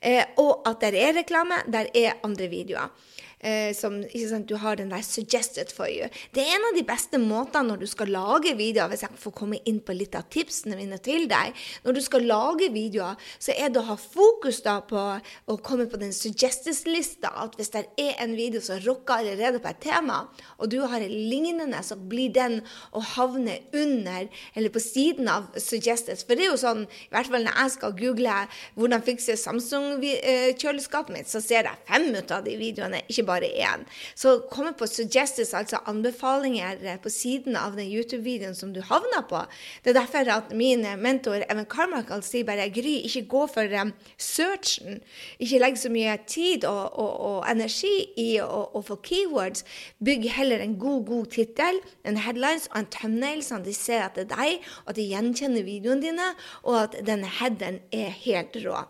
eh, 0.02 0.26
og 0.38 0.68
at 0.68 0.80
det 0.80 0.96
er 0.96 1.18
reklame, 1.18 1.64
der 1.68 1.90
er 1.94 2.20
andre 2.24 2.48
videoer 2.48 2.94
eh, 3.40 3.74
som 3.76 4.02
sant, 4.04 4.48
du 4.50 4.56
har 4.56 4.76
den 4.76 4.90
der 4.90 5.02
'suggested 5.02 5.74
for 5.74 5.86
you'. 5.86 6.10
Det 6.34 6.44
er 6.44 6.56
en 6.56 6.68
av 6.70 6.78
de 6.78 6.84
beste 6.84 7.18
måtene 7.18 7.70
når 7.70 7.80
du 7.80 7.88
skal 7.88 8.08
lage 8.08 8.56
videoer, 8.56 8.90
hvis 8.90 9.02
jeg 9.02 9.10
får 9.16 9.32
komme 9.32 9.60
inn 9.66 9.80
på 9.80 9.94
litt 9.94 10.16
av 10.16 10.30
tipsene 10.30 10.76
mine 10.76 10.98
til 10.98 11.28
deg. 11.28 11.54
Når 11.84 11.94
du 11.94 12.02
skal 12.02 12.22
lage 12.22 12.72
videoer, 12.72 13.16
så 13.40 13.54
er 13.58 13.70
det 13.70 13.80
å 13.80 13.90
ha 13.90 13.96
fokus 13.96 14.62
da 14.62 14.80
på 14.82 15.22
å 15.48 15.58
komme 15.58 15.88
på 15.90 16.00
den 16.00 16.14
suggested-lista. 16.14 17.32
At 17.44 17.56
hvis 17.56 17.70
det 17.70 17.86
er 17.98 18.14
en 18.20 18.36
video 18.36 18.62
som 18.62 18.80
rocker 18.86 19.14
allerede 19.24 19.60
på 19.60 19.70
et 19.70 19.82
tema, 19.82 20.28
og 20.58 20.70
du 20.70 20.82
har 20.82 21.00
en 21.00 21.30
lignende, 21.30 21.84
så 21.84 21.96
blir 21.96 22.34
den 22.34 22.62
å 22.92 23.02
havne 23.02 23.60
under 23.74 24.28
eller 24.56 24.70
på 24.70 24.80
siden 24.80 25.28
av 25.28 25.50
suggested. 25.58 26.18
For 26.26 26.36
det 26.36 26.48
er 26.48 26.52
jo 26.52 26.62
sånn, 26.62 26.86
i 26.86 27.14
hvert 27.14 27.32
fall 27.32 27.46
når 27.46 27.58
jeg 27.64 27.76
skal 27.78 27.96
google 28.00 28.48
hvordan 28.76 29.06
fikse 29.06 29.38
Samsung-kjøleskapet 29.40 31.16
mitt, 31.16 31.30
så 31.32 31.42
ser 31.44 31.70
jeg 31.70 31.86
fem 31.88 32.10
ut 32.16 32.32
av 32.32 32.46
de 32.46 32.56
videoene. 32.60 33.02
ikke 33.10 33.29
bare 33.30 33.50
én. 33.54 33.86
Så 34.18 34.40
komme 34.52 34.74
på 34.78 34.88
suggestions, 34.90 35.54
altså 35.54 35.82
anbefalinger 35.90 36.82
eh, 36.84 37.00
på 37.02 37.12
siden 37.14 37.58
av 37.60 37.78
den 37.78 37.90
YouTube-videoen 37.90 38.58
som 38.58 38.74
du 38.74 38.82
havner 38.86 39.26
på. 39.30 39.44
Det 39.84 39.94
er 39.94 40.00
derfor 40.02 40.34
at 40.34 40.54
min 40.56 40.86
mentor 41.02 41.46
Evan 41.46 41.70
Carmichael 41.70 42.24
sier 42.26 42.48
bare 42.48 42.70
Gry, 42.74 43.00
ikke 43.08 43.26
gå 43.32 43.46
for 43.54 43.80
um, 43.82 43.94
searchen. 44.18 45.00
Ikke 45.40 45.62
legg 45.62 45.80
så 45.80 45.92
mye 45.94 46.18
tid 46.30 46.68
og, 46.70 47.00
og, 47.00 47.14
og 47.30 47.40
energi 47.50 47.96
i 48.20 48.30
å 48.42 48.84
få 48.86 49.00
keywords. 49.06 49.66
Bygg 50.04 50.30
heller 50.36 50.64
en 50.64 50.78
god, 50.82 51.06
god 51.10 51.34
tittel, 51.34 51.82
en 52.08 52.20
headlines 52.20 52.70
og 52.72 52.84
en 52.84 52.92
thumbnail, 52.94 53.44
sånn 53.46 53.64
at 53.64 53.70
de 53.70 53.76
ser 53.78 54.06
at 54.06 54.20
det 54.20 54.28
er 54.28 54.36
deg, 54.36 54.70
og 54.86 54.94
at 54.94 55.00
de 55.02 55.10
gjenkjenner 55.10 55.68
videoene 55.68 56.06
dine, 56.06 56.32
og 56.64 56.84
at 56.86 57.02
denne 57.08 57.30
headeren 57.40 57.84
er 57.96 58.14
helt 58.24 58.58
rå. 58.66 58.86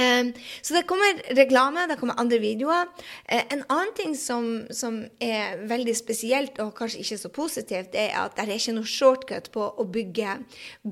Um, 0.00 0.32
så 0.62 0.76
det 0.78 0.86
kommer 0.88 1.20
reklame, 1.36 1.86
det 1.90 1.98
kommer 2.00 2.18
andre 2.20 2.40
videoer. 2.42 2.88
Uh, 3.28 3.42
en 3.42 3.64
annen 3.68 3.92
ting 3.98 4.16
som, 4.16 4.48
som, 4.72 5.02
er 5.20 5.60
veldig 5.68 5.94
spesielt, 5.96 6.58
og 6.62 6.72
kanskje 6.78 7.02
ikke 7.02 7.18
så 7.20 7.30
positivt, 7.34 7.96
er 7.98 8.14
at 8.20 8.36
det 8.36 8.46
er 8.46 8.54
ikke 8.56 8.76
noe 8.76 8.88
shortcut 8.88 9.50
på 9.52 9.66
å 9.80 9.86
bygge 9.90 10.36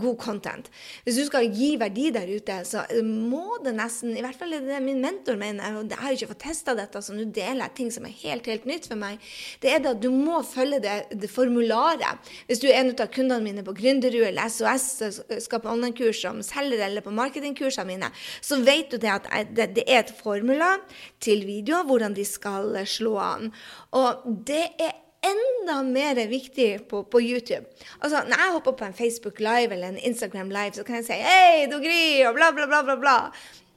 god 0.02 0.19
content. 0.20 0.69
Hvis 1.06 1.20
du 1.20 1.25
skal 1.28 1.49
gi 1.49 1.75
verdi 1.81 2.10
der 2.14 2.28
ute, 2.28 2.60
så 2.69 2.84
må 3.05 3.58
det 3.64 3.75
nesten 3.78 4.16
I 4.16 4.22
hvert 4.25 4.38
fall 4.38 4.52
er 4.56 4.66
det 4.66 4.81
min 4.84 5.00
mentor 5.02 5.38
mener, 5.40 5.78
og 5.78 5.88
jeg 5.88 6.00
har 6.02 6.12
jo 6.12 6.20
ikke 6.20 6.32
fått 6.34 6.44
testa 6.49 6.75
dette, 6.78 7.02
så 7.02 7.16
nå 7.16 7.28
deler 7.32 7.64
jeg 7.64 7.76
ting 7.78 7.93
som 7.94 8.06
er 8.08 8.16
helt 8.22 8.49
helt 8.49 8.69
nytt 8.69 8.88
for 8.90 9.00
meg. 9.00 9.22
Det 9.62 9.72
er 9.72 9.82
det 9.84 9.94
at 9.96 10.02
du 10.02 10.11
må 10.12 10.40
følge 10.46 10.81
det, 10.84 10.96
det 11.22 11.31
formularet. 11.32 12.28
Hvis 12.49 12.62
du 12.62 12.69
er 12.69 12.81
en 12.82 12.93
av 12.93 13.08
kundene 13.14 13.44
mine 13.44 13.64
på 13.66 13.75
Gründerud 13.78 14.26
eller 14.28 14.52
SOS, 14.52 14.88
skal 15.44 15.62
på 15.62 15.72
online-kurs 15.72 16.22
som 16.25 16.40
selger, 16.44 16.82
eller 16.88 17.04
på 17.04 17.14
marketingkursene 17.14 17.88
mine, 17.88 18.12
så 18.44 18.61
vet 18.64 18.93
du 18.93 18.98
det 19.03 19.11
at 19.15 19.53
det, 19.56 19.85
er 19.87 20.05
et 20.05 20.15
formula 20.23 20.77
til 21.21 21.47
videoer, 21.47 21.87
hvordan 21.89 22.17
de 22.17 22.25
skal 22.25 22.77
slå 22.87 23.17
an. 23.23 23.53
Og 23.97 24.25
det 24.47 24.65
er 24.79 24.97
enda 25.25 25.83
mer 25.83 26.21
viktig 26.31 26.89
på, 26.89 27.03
på, 27.03 27.21
YouTube. 27.21 27.67
Altså, 28.00 28.23
Når 28.29 28.43
jeg 28.43 28.53
hopper 28.53 28.73
på 28.73 28.85
en 28.85 28.95
Facebook 28.95 29.41
Live 29.41 29.73
eller 29.73 29.89
en 29.89 29.99
Instagram 29.99 30.50
Live, 30.50 30.73
så 30.73 30.83
kan 30.83 30.97
jeg 30.97 31.05
si 31.05 31.12
'Hei, 31.12 31.67
du 31.71 31.79
Gry', 31.83 32.29
og 32.29 32.35
bla, 32.35 32.50
bla, 32.50 32.67
bla. 32.67 32.83
bla, 32.83 32.97
bla. 32.97 33.19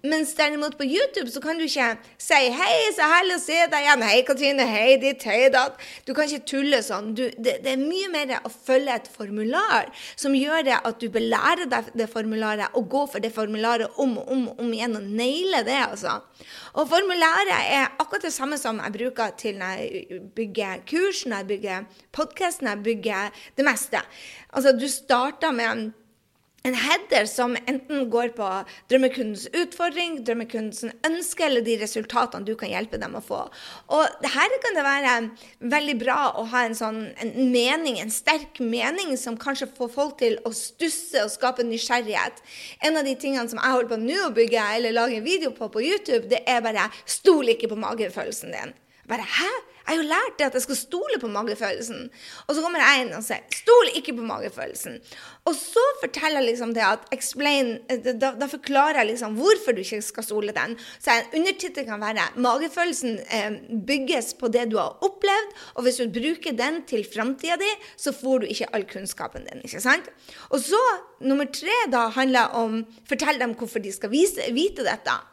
Mens 0.01 0.33
derimot 0.33 0.77
på 0.77 0.85
YouTube 0.87 1.29
så 1.29 1.41
kan 1.41 1.59
du 1.59 1.67
ikke 1.67 1.91
si 2.17 2.33
'Hei, 2.33 2.77
så 2.95 3.05
herlig 3.05 3.35
å 3.37 3.41
se 3.41 3.57
deg 3.69 3.83
igjen'. 3.85 4.03
'Hei, 4.03 4.21
Katrine. 4.25 4.65
Hei, 4.65 4.95
ditt. 4.97 5.23
Hei, 5.23 5.49
datt'. 5.53 5.77
Du 6.07 6.13
kan 6.13 6.25
ikke 6.25 6.45
tulle 6.45 6.81
sånn. 6.81 7.13
Du, 7.13 7.29
det, 7.37 7.59
det, 7.61 7.75
er 7.75 7.77
mye 7.77 8.09
mer 8.09 8.41
å 8.41 8.49
følge 8.49 8.95
et 8.95 9.09
formular 9.13 9.91
som 10.15 10.33
gjør 10.33 10.65
det 10.65 10.79
at 10.81 10.99
du 10.99 11.07
belærer 11.09 11.69
deg 11.69 11.93
det 11.93 12.09
formularet 12.09 12.73
og 12.73 12.89
går 12.89 13.07
for 13.13 13.19
det 13.19 13.33
formularet 13.33 13.93
om 14.01 14.17
og 14.17 14.31
om, 14.31 14.49
om 14.57 14.73
igjen 14.73 14.97
og 14.97 15.05
nailer 15.05 15.63
det, 15.69 15.77
altså. 15.85 16.17
Og 16.73 16.89
formularet 16.89 17.53
er 17.53 17.93
akkurat 17.99 18.25
det 18.25 18.33
samme 18.33 18.57
som 18.57 18.81
jeg 18.81 18.97
bruker 18.97 19.37
til 19.37 19.61
når 19.61 19.85
jeg 19.85 20.21
bygger 20.35 20.85
kurs, 20.89 21.25
når 21.25 21.43
jeg 21.43 21.47
bygger 21.53 21.89
podkast, 22.11 22.61
når 22.61 22.71
jeg 22.71 22.83
bygger 22.89 23.41
det 23.57 23.65
meste. 23.65 24.01
Altså, 24.49 24.73
du 24.73 24.87
starter 24.89 25.51
med 25.51 25.69
en 25.69 25.89
en 26.67 26.75
header 26.77 27.25
som 27.25 27.55
enten 27.65 28.03
går 28.13 28.33
på 28.37 28.47
drømmekundens 28.91 29.47
utfordring, 29.57 30.19
drømmekundens 30.25 30.83
ønske 31.07 31.45
eller 31.47 31.65
de 31.65 31.77
resultatene 31.81 32.45
du 32.45 32.53
kan 32.59 32.69
hjelpe 32.69 32.99
dem 33.01 33.15
å 33.17 33.23
få. 33.25 33.39
Og 33.89 34.27
her 34.35 34.57
kan 34.61 34.77
det 34.77 34.85
være 34.85 35.15
veldig 35.73 35.97
bra 36.03 36.19
å 36.37 36.45
ha 36.51 36.63
en 36.67 36.77
sånn 36.77 37.01
en 37.23 37.33
mening, 37.53 37.97
en 38.01 38.13
sterk 38.13 38.61
mening, 38.61 39.15
som 39.17 39.39
kanskje 39.41 39.71
får 39.77 39.91
folk 39.95 40.19
til 40.21 40.37
å 40.45 40.53
stusse 40.55 41.25
og 41.25 41.33
skape 41.33 41.65
nysgjerrighet. 41.65 42.43
En 42.85 42.99
av 42.99 43.09
de 43.09 43.17
tingene 43.17 43.49
som 43.49 43.61
jeg 43.61 43.77
holder 43.77 43.91
på 43.95 44.01
nå 44.03 44.21
å 44.27 44.35
bygge 44.37 44.69
eller 44.77 44.97
lage 44.97 45.17
en 45.17 45.25
video 45.25 45.55
på 45.57 45.71
på 45.71 45.81
YouTube, 45.81 46.27
det 46.29 46.43
er 46.49 46.61
bare 46.61 46.89
stol 47.09 47.49
ikke 47.55 47.71
på 47.71 47.79
magefølelsen 47.79 48.53
din. 48.53 48.77
Bare 49.09 49.25
'hæ'? 49.25 49.70
Jeg 49.81 49.95
har 49.95 49.97
jo 49.97 50.09
lært 50.09 50.37
det 50.39 50.45
at 50.45 50.57
jeg 50.57 50.65
skal 50.65 50.77
stole 50.79 51.19
på 51.21 51.29
magefølelsen. 51.31 52.09
Og 52.47 52.55
så 52.55 52.63
kommer 52.63 52.83
jeg 52.83 53.05
inn 53.05 53.13
og 53.17 53.23
sier 53.25 53.41
'stol 53.55 53.91
ikke 53.97 54.13
på 54.17 54.25
magefølelsen'. 54.27 54.99
Og 55.49 55.55
så 55.57 55.83
forteller 56.01 56.41
jeg 56.41 56.51
liksom 56.51 56.73
det 56.73 56.83
at 56.85 57.07
explain, 57.11 57.79
da, 57.89 58.33
da, 58.37 58.45
forklarer 58.45 59.01
jeg 59.01 59.07
liksom 59.11 59.35
hvorfor 59.39 59.73
du 59.73 59.81
ikke 59.81 60.01
skal 60.01 60.23
stole 60.23 60.53
den. 60.53 60.77
Så 61.01 61.11
en 61.11 61.39
undertittel 61.39 61.85
kan 61.85 62.01
være 62.01 62.27
'magefølelsen 62.37 63.19
eh, 63.31 63.51
bygges 63.87 64.33
på 64.39 64.47
det 64.47 64.69
du 64.71 64.77
har 64.77 64.97
opplevd', 65.01 65.55
og 65.75 65.83
hvis 65.83 65.97
du 65.97 66.09
bruker 66.19 66.51
den 66.51 66.83
til 66.85 67.07
framtida 67.15 67.57
di, 67.57 67.71
så 67.97 68.11
får 68.13 68.39
du 68.39 68.45
ikke 68.45 68.69
all 68.73 68.85
kunnskapen 68.85 69.47
din. 69.49 69.61
ikke 69.65 69.81
sant? 69.81 70.09
Og 70.49 70.59
så, 70.59 70.81
nummer 71.21 71.45
tre, 71.45 71.91
da 71.91 72.07
handler 72.09 72.53
om 72.53 72.85
fortell 73.09 73.39
dem 73.39 73.55
hvorfor 73.55 73.79
de 73.79 73.91
skal 73.91 74.11
vise, 74.11 74.53
vite 74.53 74.85
dette. 74.85 75.30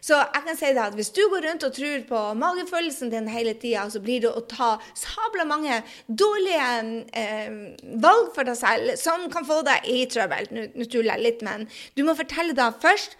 Så 0.00 0.18
jeg 0.18 0.44
kan 0.46 0.58
si 0.58 0.72
det 0.76 0.82
at 0.82 0.96
hvis 0.98 1.12
du 1.16 1.22
går 1.32 1.46
rundt 1.48 1.66
og 1.66 1.74
tror 1.76 2.04
på 2.08 2.22
magefølelsen 2.40 3.12
din 3.12 3.30
hele 3.32 3.54
tida, 3.54 3.86
så 3.90 4.02
blir 4.02 4.24
det 4.24 4.32
å 4.32 4.44
ta 4.50 4.74
sabla 4.96 5.46
mange 5.48 5.80
dårlige 6.06 6.68
eh, 7.16 7.58
valg 8.02 8.32
for 8.36 8.48
deg 8.48 8.58
selv 8.60 8.94
som 9.00 9.28
kan 9.32 9.46
få 9.48 9.62
deg 9.66 9.88
i 9.90 10.04
trøbbel. 10.10 10.50
Nå 10.76 10.88
tuller 10.90 11.16
jeg 11.16 11.26
litt, 11.26 11.44
men 11.46 11.68
du 11.96 12.04
må 12.06 12.16
fortelle 12.18 12.56
deg 12.56 12.80
først 12.82 13.18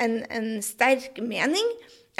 en, 0.00 0.20
en 0.30 0.52
sterk 0.64 1.20
mening 1.22 1.66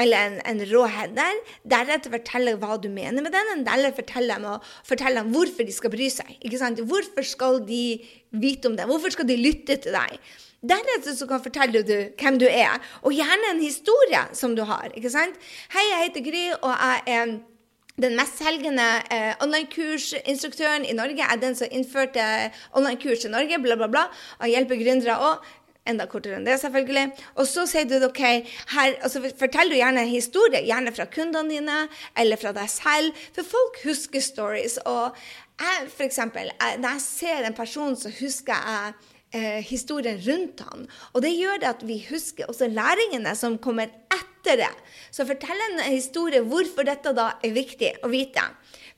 eller 0.00 0.28
en, 0.30 0.36
en 0.48 0.62
rå 0.70 0.84
header. 0.88 1.40
Deretter 1.68 2.12
fortelle 2.12 2.56
hva 2.60 2.78
du 2.80 2.88
mener 2.92 3.24
med 3.24 3.34
den. 3.34 3.64
eller 3.68 3.96
fortelle 3.96 4.36
dem, 4.36 4.68
fortelle 4.86 5.22
dem 5.22 5.32
hvorfor 5.34 5.66
de 5.66 5.74
skal 5.76 5.92
bry 5.92 6.08
seg. 6.12 6.36
Hvorfor 6.80 7.26
skal 7.26 7.60
de 7.68 8.00
vite 8.30 8.70
om 8.70 8.78
det? 8.78 8.88
Hvorfor 8.88 9.12
skal 9.16 9.28
de 9.28 9.40
lytte 9.40 9.76
til 9.76 9.96
deg? 9.96 10.16
Deretter 10.60 11.14
så 11.16 11.24
kan 11.24 11.40
fortelle 11.40 11.80
du 11.88 11.94
hvem 12.20 12.36
du 12.40 12.44
er, 12.44 12.74
og 13.00 13.14
gjerne 13.16 13.54
en 13.54 13.62
historie 13.64 14.26
som 14.36 14.52
du 14.56 14.66
har. 14.68 14.90
ikke 14.92 15.08
sant? 15.12 15.38
Hei, 15.72 15.84
jeg 15.88 16.02
heter 16.02 16.24
Gry, 16.26 16.42
og 16.60 16.74
jeg 16.74 17.00
er 17.06 17.30
den 18.00 18.16
mestselgende 18.16 18.88
eh, 19.12 19.32
online-kursinstruktøren 19.40 20.84
i 20.84 20.96
Norge 20.96 21.24
er 21.24 21.40
den 21.40 21.56
som 21.56 21.72
innførte 21.72 22.24
online-kurs 22.76 23.24
i 23.24 23.32
Norge, 23.32 23.56
bla, 23.62 23.76
bla, 23.76 23.88
bla, 23.88 24.02
og 24.40 24.52
hjelper 24.52 24.80
gründere 24.80 25.16
òg. 25.30 25.48
Enda 25.88 26.04
kortere 26.04 26.36
enn 26.36 26.44
det, 26.44 26.58
selvfølgelig. 26.60 27.06
Og 27.40 27.46
så 27.48 27.64
sier 27.66 27.86
du 27.88 27.96
OK, 28.04 28.20
her, 28.20 28.98
altså 29.00 29.22
forteller 29.40 29.72
du 29.72 29.78
gjerne 29.78 30.02
en 30.04 30.12
historie, 30.12 30.60
gjerne 30.68 30.92
fra 30.92 31.06
kundene 31.08 31.56
dine 31.56 31.78
eller 32.20 32.40
fra 32.40 32.52
deg 32.56 32.68
selv, 32.68 33.16
for 33.32 33.48
folk 33.48 33.80
husker 33.86 34.20
stories. 34.20 34.76
Og 34.84 35.16
jeg, 35.56 35.88
for 35.88 36.04
eksempel, 36.04 36.52
jeg, 36.52 36.76
når 36.84 36.98
jeg 36.98 37.06
ser 37.06 37.48
en 37.48 37.56
person, 37.56 37.96
så 37.96 38.12
husker 38.20 38.60
jeg 38.60 38.92
eh, 39.32 39.60
historien 39.66 40.20
rundt 40.26 40.62
han. 40.66 40.86
Og 41.14 41.24
det 41.24 41.32
gjør 41.36 41.62
det 41.62 41.70
at 41.70 41.86
vi 41.86 42.00
husker 42.10 42.50
også 42.50 42.70
læringene 42.70 43.34
som 43.38 43.58
kommer 43.62 43.90
etter 44.12 44.62
det. 44.62 44.70
Så 45.10 45.26
fortell 45.28 45.66
en 45.66 45.82
historie 45.86 46.42
hvorfor 46.46 46.86
dette 46.88 47.14
da 47.16 47.32
er 47.44 47.56
viktig 47.56 47.94
å 48.04 48.12
vite. 48.12 48.46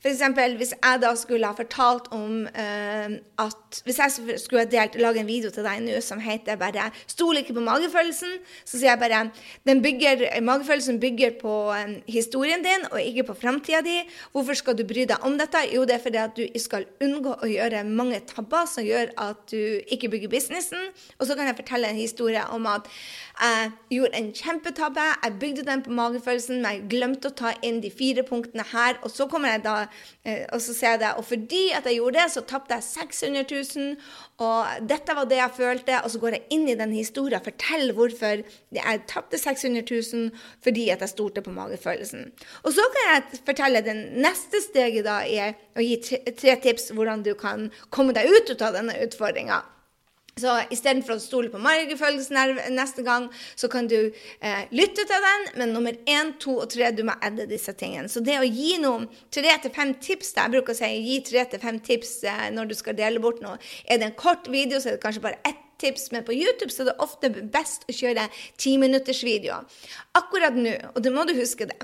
F.eks. 0.03 0.21
hvis 0.59 0.73
jeg 0.75 0.99
da 0.99 1.13
skulle 1.15 1.47
ha 1.47 1.55
fortalt 1.55 2.09
om 2.11 2.43
uh, 2.43 3.13
at 3.39 3.79
Hvis 3.87 3.99
jeg 3.99 4.39
skulle 4.39 4.65
ha 4.65 4.69
delt, 4.69 4.97
lage 5.01 5.21
en 5.23 5.27
video 5.27 5.49
til 5.49 5.63
deg 5.65 5.79
nå 5.81 6.01
som 6.03 6.19
heter 6.21 6.59
bare 6.59 6.89
'Stol 7.07 7.39
ikke 7.39 7.55
på 7.55 7.63
magefølelsen', 7.63 8.35
så 8.65 8.77
sier 8.77 8.91
jeg 8.91 8.99
bare 8.99 9.31
bygger, 9.81 10.41
magefølelsen 10.41 10.99
bygger 10.99 11.31
på 11.41 11.53
um, 11.71 11.95
historien 12.07 12.61
din 12.61 12.85
og 12.91 13.01
ikke 13.01 13.23
på 13.23 13.33
framtida 13.33 13.81
di. 13.81 13.97
Hvorfor 14.31 14.53
skal 14.53 14.77
du 14.77 14.83
bry 14.83 15.07
deg 15.09 15.17
om 15.23 15.37
dette? 15.39 15.57
Jo, 15.73 15.85
det 15.85 15.95
er 15.95 16.03
fordi 16.03 16.17
at 16.17 16.37
du 16.37 16.45
skal 16.59 16.85
unngå 17.01 17.33
å 17.41 17.49
gjøre 17.49 17.83
mange 17.83 18.19
tabber 18.27 18.67
som 18.69 18.85
gjør 18.85 19.09
at 19.17 19.41
du 19.51 19.79
ikke 19.87 20.09
bygger 20.09 20.29
businessen. 20.29 20.91
Og 21.19 21.27
så 21.27 21.35
kan 21.35 21.47
jeg 21.47 21.55
fortelle 21.55 21.89
en 21.89 21.95
historie 21.95 22.43
om 22.51 22.65
at 22.65 22.91
jeg 23.41 23.71
gjorde 23.89 24.17
en 24.19 24.31
kjempetabbe. 24.33 25.07
Jeg 25.23 25.39
bygde 25.39 25.65
den 25.65 25.81
på 25.81 25.91
magefølelsen, 25.91 26.61
men 26.61 26.71
jeg 26.71 26.89
glemte 26.89 27.31
å 27.31 27.37
ta 27.37 27.55
inn 27.63 27.81
de 27.81 27.89
fire 27.91 28.23
punktene 28.23 28.65
her. 28.73 28.99
Og 29.01 29.09
så 29.11 29.27
kommer 29.27 29.49
jeg 29.55 29.63
da 29.65 29.87
og 30.23 30.61
så 30.63 30.75
sier 30.75 30.95
jeg 30.95 31.01
det. 31.01 31.11
Og 31.19 31.25
fordi 31.27 31.63
at 31.75 31.87
jeg 31.89 31.99
gjorde 31.99 32.19
det, 32.19 32.27
så 32.33 32.43
tapte 32.47 32.77
jeg 32.77 32.85
600 32.85 33.45
000. 33.51 33.97
Og 34.45 34.87
dette 34.89 35.15
var 35.17 35.27
det 35.29 35.39
jeg 35.39 35.57
følte. 35.57 35.99
Og 36.03 36.13
så 36.13 36.21
går 36.21 36.37
jeg 36.37 36.45
inn 36.55 36.69
i 36.71 36.77
den 36.79 36.95
historien 36.95 37.39
og 37.39 37.47
forteller 37.47 37.97
hvorfor 37.97 38.45
jeg 38.77 39.03
tapte 39.11 39.41
600 39.41 39.83
000 39.89 40.31
fordi 40.63 40.87
at 40.93 41.03
jeg 41.03 41.13
stolte 41.13 41.43
på 41.43 41.53
magefølelsen. 41.55 42.31
Og 42.63 42.73
så 42.75 42.87
kan 42.95 43.09
jeg 43.09 43.43
fortelle 43.45 43.83
det 43.85 43.97
neste 44.23 44.63
steget 44.63 45.05
da 45.07 45.19
er 45.27 45.57
å 45.75 45.83
gi 45.83 45.99
tre 45.99 46.57
tips 46.63 46.91
hvordan 46.95 47.25
du 47.25 47.33
kan 47.39 47.69
komme 47.89 48.15
deg 48.15 48.29
ut 48.31 48.55
av 48.61 48.77
denne 48.77 48.95
utfordringa. 49.03 49.63
Så 50.39 50.53
istedenfor 50.73 51.13
å 51.13 51.21
stole 51.21 51.51
på 51.53 51.59
magefølelsen 51.61 52.57
neste 52.73 53.03
gang, 53.05 53.27
så 53.55 53.67
kan 53.69 53.85
du 53.89 53.97
eh, 54.09 54.63
lytte 54.73 55.05
til 55.05 55.27
den. 55.27 55.43
Men 55.61 55.75
nummer 55.75 55.97
én, 56.09 56.31
to 56.41 56.55
og 56.63 56.71
tre, 56.73 56.89
du 56.95 57.03
må 57.05 57.13
edde 57.21 57.45
disse 57.51 57.75
tingene. 57.77 58.09
Så 58.09 58.23
det 58.25 58.39
å 58.41 58.47
gi 58.47 58.79
noen 58.81 59.05
tre 59.33 59.53
til 59.61 59.73
fem 59.75 59.93
tips 60.01 60.33
Jeg 60.39 60.53
bruker 60.55 60.73
å 60.73 60.79
si 60.79 60.89
gi 61.05 61.19
tre 61.27 61.45
til 61.51 61.61
fem 61.61 61.77
tips 61.85 62.15
eh, 62.25 62.47
når 62.55 62.71
du 62.71 62.75
skal 62.79 62.97
dele 62.97 63.21
bort 63.21 63.43
noe. 63.45 63.59
Er 63.85 64.01
det 64.01 64.09
en 64.09 64.17
kort 64.17 64.49
video, 64.49 64.81
så 64.81 64.89
er 64.89 64.97
det 64.97 65.03
kanskje 65.05 65.25
bare 65.27 65.41
ett 65.45 65.61
tips, 65.83 66.09
men 66.15 66.25
på 66.25 66.33
YouTube 66.33 66.71
så 66.73 66.81
er 66.81 66.91
det 66.91 66.99
ofte 67.03 67.29
best 67.53 67.85
å 67.85 67.93
kjøre 67.93 68.25
timinuttersvideoer. 68.61 69.69
Akkurat 70.17 70.57
nå, 70.57 70.75
og 70.95 71.01
det 71.05 71.13
må 71.13 71.27
du 71.29 71.35
huske 71.37 71.69
det, 71.69 71.77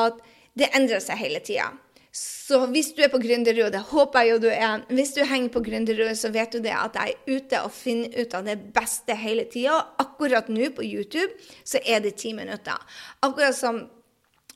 at 0.00 0.20
det 0.56 0.72
endrer 0.76 1.02
seg 1.04 1.20
hele 1.20 1.44
tida. 1.44 1.68
Så 2.12 2.64
hvis 2.72 2.90
du 2.96 3.04
er 3.04 3.10
på 3.12 3.20
Gründerrådet, 3.22 3.76
det 3.76 3.84
håper 3.92 4.24
jeg 4.24 4.32
jo 4.32 4.38
du 4.42 4.48
er, 4.50 4.82
hvis 4.90 5.12
du 5.14 5.20
henger 5.22 5.52
på 5.54 5.62
Gründerrådet, 5.62 6.18
så 6.18 6.32
vet 6.34 6.50
du 6.50 6.58
det 6.64 6.74
at 6.74 6.98
jeg 6.98 7.14
er 7.14 7.36
ute 7.38 7.62
og 7.62 7.70
finner 7.74 8.16
ut 8.18 8.34
av 8.34 8.48
det 8.50 8.56
beste 8.74 9.14
hele 9.14 9.46
tida. 9.52 9.78
Akkurat 10.02 10.50
nå 10.50 10.72
på 10.74 10.86
YouTube 10.86 11.30
så 11.62 11.78
er 11.86 12.02
det 12.02 12.16
ti 12.18 12.34
minutter. 12.34 12.82
Akkurat 13.22 13.54
som 13.54 13.84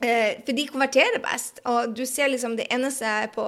Eh, 0.02 0.40
for 0.44 0.52
de 0.52 0.66
konverterer 0.66 1.20
best. 1.22 1.60
Og 1.70 1.94
du 1.94 2.02
ser 2.06 2.28
liksom 2.32 2.56
det 2.58 2.66
eneste 2.74 3.08
på 3.34 3.44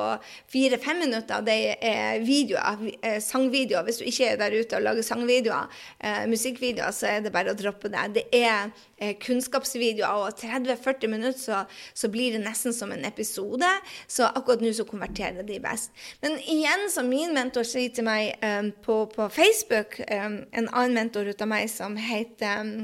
fire-fem 0.52 1.00
minutter, 1.02 1.42
det 1.44 1.56
er 1.82 2.22
videoer, 2.24 2.84
eh, 3.02 3.18
sangvideoer. 3.20 3.82
Hvis 3.84 3.98
du 3.98 4.04
ikke 4.06 4.30
er 4.30 4.36
der 4.40 4.54
ute 4.54 4.76
og 4.76 4.82
lager 4.86 5.02
sangvideoer, 5.02 5.66
eh, 6.00 6.26
musikkvideoer, 6.30 6.92
så 6.94 7.10
er 7.10 7.20
det 7.20 7.32
bare 7.32 7.50
å 7.50 7.58
droppe 7.58 7.90
det. 7.90 8.14
Det 8.14 8.24
er 8.32 8.70
kunnskapsvideoer, 8.96 10.26
og 10.26 10.38
30-40 10.40 11.10
minutter 11.12 11.40
så, 11.40 11.62
så, 11.94 12.08
blir 12.08 12.32
det 12.32 12.42
nesten 12.44 12.74
som 12.74 12.92
en 12.92 13.04
episode. 13.04 13.68
Så 14.08 14.28
akkurat 14.28 14.64
nå 14.64 14.72
så 14.72 14.86
konverterer 14.88 15.46
de 15.46 15.60
best. 15.62 15.92
Men 16.22 16.38
igjen, 16.40 16.88
som 16.92 17.10
min 17.10 17.34
mentor 17.36 17.66
sier 17.68 17.92
til 17.94 18.06
meg 18.08 18.40
um, 18.40 18.72
på, 18.84 19.02
på, 19.12 19.28
Facebook, 19.32 20.00
um, 20.08 20.40
en 20.52 20.70
annen 20.72 20.96
mentor 20.96 21.28
ut 21.28 21.44
av 21.44 21.52
meg 21.52 21.68
som 21.72 21.96
heter 22.00 22.64
um, 22.64 22.74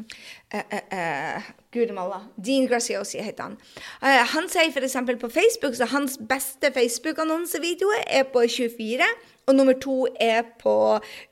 uh, 0.55 0.63
uh, 0.63 0.87
uh, 0.93 1.51
Gudemalla. 1.73 2.21
Dean 2.37 2.69
Graciosi 2.69 3.23
heter 3.25 3.49
han. 3.49 3.55
Han 4.35 4.49
sier 4.53 4.69
f.eks. 4.69 4.99
på 5.21 5.31
Facebook 5.33 5.79
så 5.79 5.89
hans 5.89 6.19
beste 6.21 6.69
Facebook-annonsevideo 6.75 7.89
er 8.05 8.27
på 8.29 8.45
24. 8.45 9.07
Og 9.47 9.57
nummer 9.57 9.75
to 9.75 10.07
er 10.21 10.45
på 10.61 10.75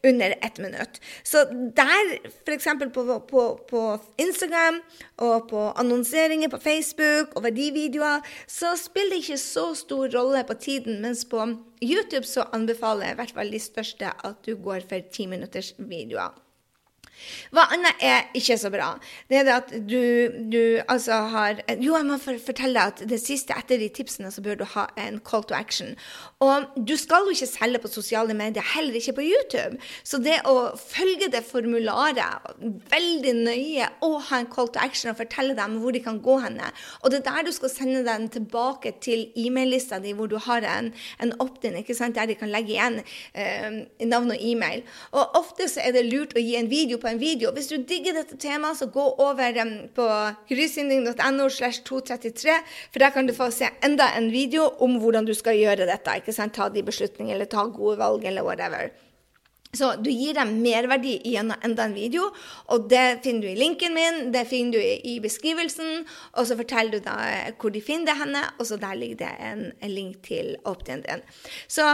under 0.06 0.34
ett 0.42 0.58
minutt. 0.58 0.98
Så 1.22 1.44
der, 1.76 2.12
f.eks. 2.46 2.68
På, 2.94 3.04
på, 3.30 3.44
på 3.70 3.82
Instagram 4.18 4.80
og 5.22 5.48
på 5.52 5.64
annonseringer 5.78 6.50
på 6.50 6.58
Facebook 6.58 7.36
og 7.36 7.46
verdivideoer, 7.46 8.26
så 8.50 8.74
spiller 8.80 9.14
det 9.14 9.22
ikke 9.22 9.38
så 9.38 9.70
stor 9.78 10.10
rolle 10.18 10.44
på 10.48 10.58
tiden. 10.58 11.00
Mens 11.02 11.24
på 11.24 11.46
YouTube 11.82 12.26
så 12.26 12.48
anbefaler 12.52 13.10
jeg 13.10 13.18
i 13.18 13.22
hvert 13.22 13.38
fall 13.38 13.54
de 13.54 13.62
største 13.62 14.14
at 14.24 14.46
du 14.46 14.56
går 14.58 14.86
for 14.90 15.10
ti 15.12 15.30
minutters 15.30 15.74
videoer. 15.78 16.49
Hva 17.54 17.66
annet 17.74 18.04
er 18.04 18.28
ikke 18.36 18.56
så 18.60 18.70
bra? 18.72 18.92
Det 19.30 19.40
er 19.40 19.46
det 19.48 19.56
at 19.56 19.72
du, 19.88 20.00
du 20.52 20.62
altså 20.86 21.20
har 21.32 21.62
Jo, 21.80 21.96
jeg 21.96 22.06
må 22.08 22.18
fortelle 22.20 22.74
deg 22.76 22.94
at 22.94 23.04
det 23.10 23.20
siste 23.22 23.56
etter 23.56 23.80
de 23.80 23.90
tipsene, 23.92 24.30
så 24.32 24.42
bør 24.44 24.60
du 24.60 24.66
ha 24.74 24.86
en 25.00 25.20
call 25.26 25.44
to 25.46 25.56
action. 25.56 25.94
Og 26.44 26.70
du 26.76 26.96
skal 27.00 27.26
jo 27.26 27.34
ikke 27.34 27.50
selge 27.50 27.82
på 27.82 27.92
sosiale 27.92 28.34
medier, 28.36 28.64
heller 28.74 28.96
ikke 28.98 29.16
på 29.18 29.26
YouTube. 29.26 29.80
Så 30.06 30.20
det 30.22 30.40
å 30.48 30.72
følge 30.78 31.30
det 31.32 31.42
formularet 31.48 32.50
veldig 32.90 33.34
nøye 33.42 33.88
og 34.06 34.18
ha 34.30 34.40
en 34.40 34.50
call 34.52 34.70
to 34.72 34.82
action 34.82 35.12
og 35.12 35.18
fortelle 35.20 35.56
dem 35.58 35.78
hvor 35.82 35.94
de 35.94 36.02
kan 36.04 36.20
gå 36.22 36.38
henne, 36.44 36.70
og 37.00 37.12
det 37.12 37.20
er 37.20 37.26
der 37.26 37.46
du 37.46 37.52
skal 37.54 37.72
sende 37.72 38.02
den 38.06 38.28
tilbake 38.32 38.92
til 39.02 39.26
e-mail-lista 39.38 39.98
di, 40.02 40.12
hvor 40.16 40.30
du 40.30 40.36
har 40.40 40.64
en, 40.66 40.92
en 41.22 41.32
opt-in, 41.42 41.76
der 42.14 42.26
de 42.26 42.36
kan 42.38 42.50
legge 42.52 42.74
igjen 42.74 43.00
eh, 43.34 43.82
navn 44.06 44.32
og 44.34 44.40
e-mail. 44.40 44.84
Og 45.12 45.36
ofte 45.38 45.68
så 45.70 45.82
er 45.84 45.94
det 45.96 46.06
lurt 46.08 46.36
å 46.36 46.42
gi 46.42 46.56
en 46.58 46.70
video 46.70 47.00
på 47.00 47.09
en 47.10 47.20
video. 47.20 47.52
Hvis 47.54 47.68
du 47.70 47.76
digger 47.86 48.16
dette 48.16 48.38
temaet, 48.40 48.78
så 48.78 48.88
gå 48.92 49.04
over 49.22 49.60
um, 49.62 49.74
på 49.94 50.06
grysynding.no 50.50 51.48
slash 51.48 51.84
233, 51.84 52.56
for 52.92 53.02
der 53.02 53.14
kan 53.14 53.28
du 53.28 53.34
få 53.36 53.50
se 53.54 53.70
enda 53.84 54.10
en 54.16 54.30
video 54.32 54.70
om 54.80 54.98
hvordan 55.02 55.28
du 55.28 55.34
skal 55.34 55.58
gjøre 55.58 55.88
dette. 55.90 56.16
ikke 56.16 56.34
sant? 56.36 56.54
Ta 56.54 56.68
de 56.68 56.86
beslutningene, 56.86 57.38
eller 57.38 57.50
ta 57.50 57.66
gode 57.68 57.98
valg, 58.00 58.24
eller 58.24 58.46
whatever. 58.46 58.90
Så 59.70 59.92
du 60.02 60.08
gir 60.10 60.34
dem 60.34 60.56
merverdi 60.64 61.12
gjennom 61.30 61.60
enda 61.62 61.84
en 61.86 61.94
video, 61.94 62.24
og 62.74 62.88
det 62.90 63.20
finner 63.22 63.44
du 63.44 63.50
i 63.52 63.58
linken 63.58 63.94
min, 63.94 64.32
det 64.34 64.48
finner 64.50 64.74
du 64.74 64.80
i 64.82 65.20
beskrivelsen, 65.22 66.02
og 66.34 66.48
så 66.48 66.56
forteller 66.58 66.98
du 66.98 67.04
da 67.04 67.14
eh, 67.28 67.52
hvor 67.54 67.70
de 67.70 67.82
finner 67.84 68.10
det 68.10 68.16
henne, 68.18 68.42
og 68.58 68.66
så 68.66 68.80
der 68.82 68.98
ligger 68.98 69.22
det 69.22 69.30
en, 69.46 69.62
link 69.92 70.24
til 70.26 70.56
opt-in 70.66 71.04
din. 71.06 71.22
Så 71.70 71.86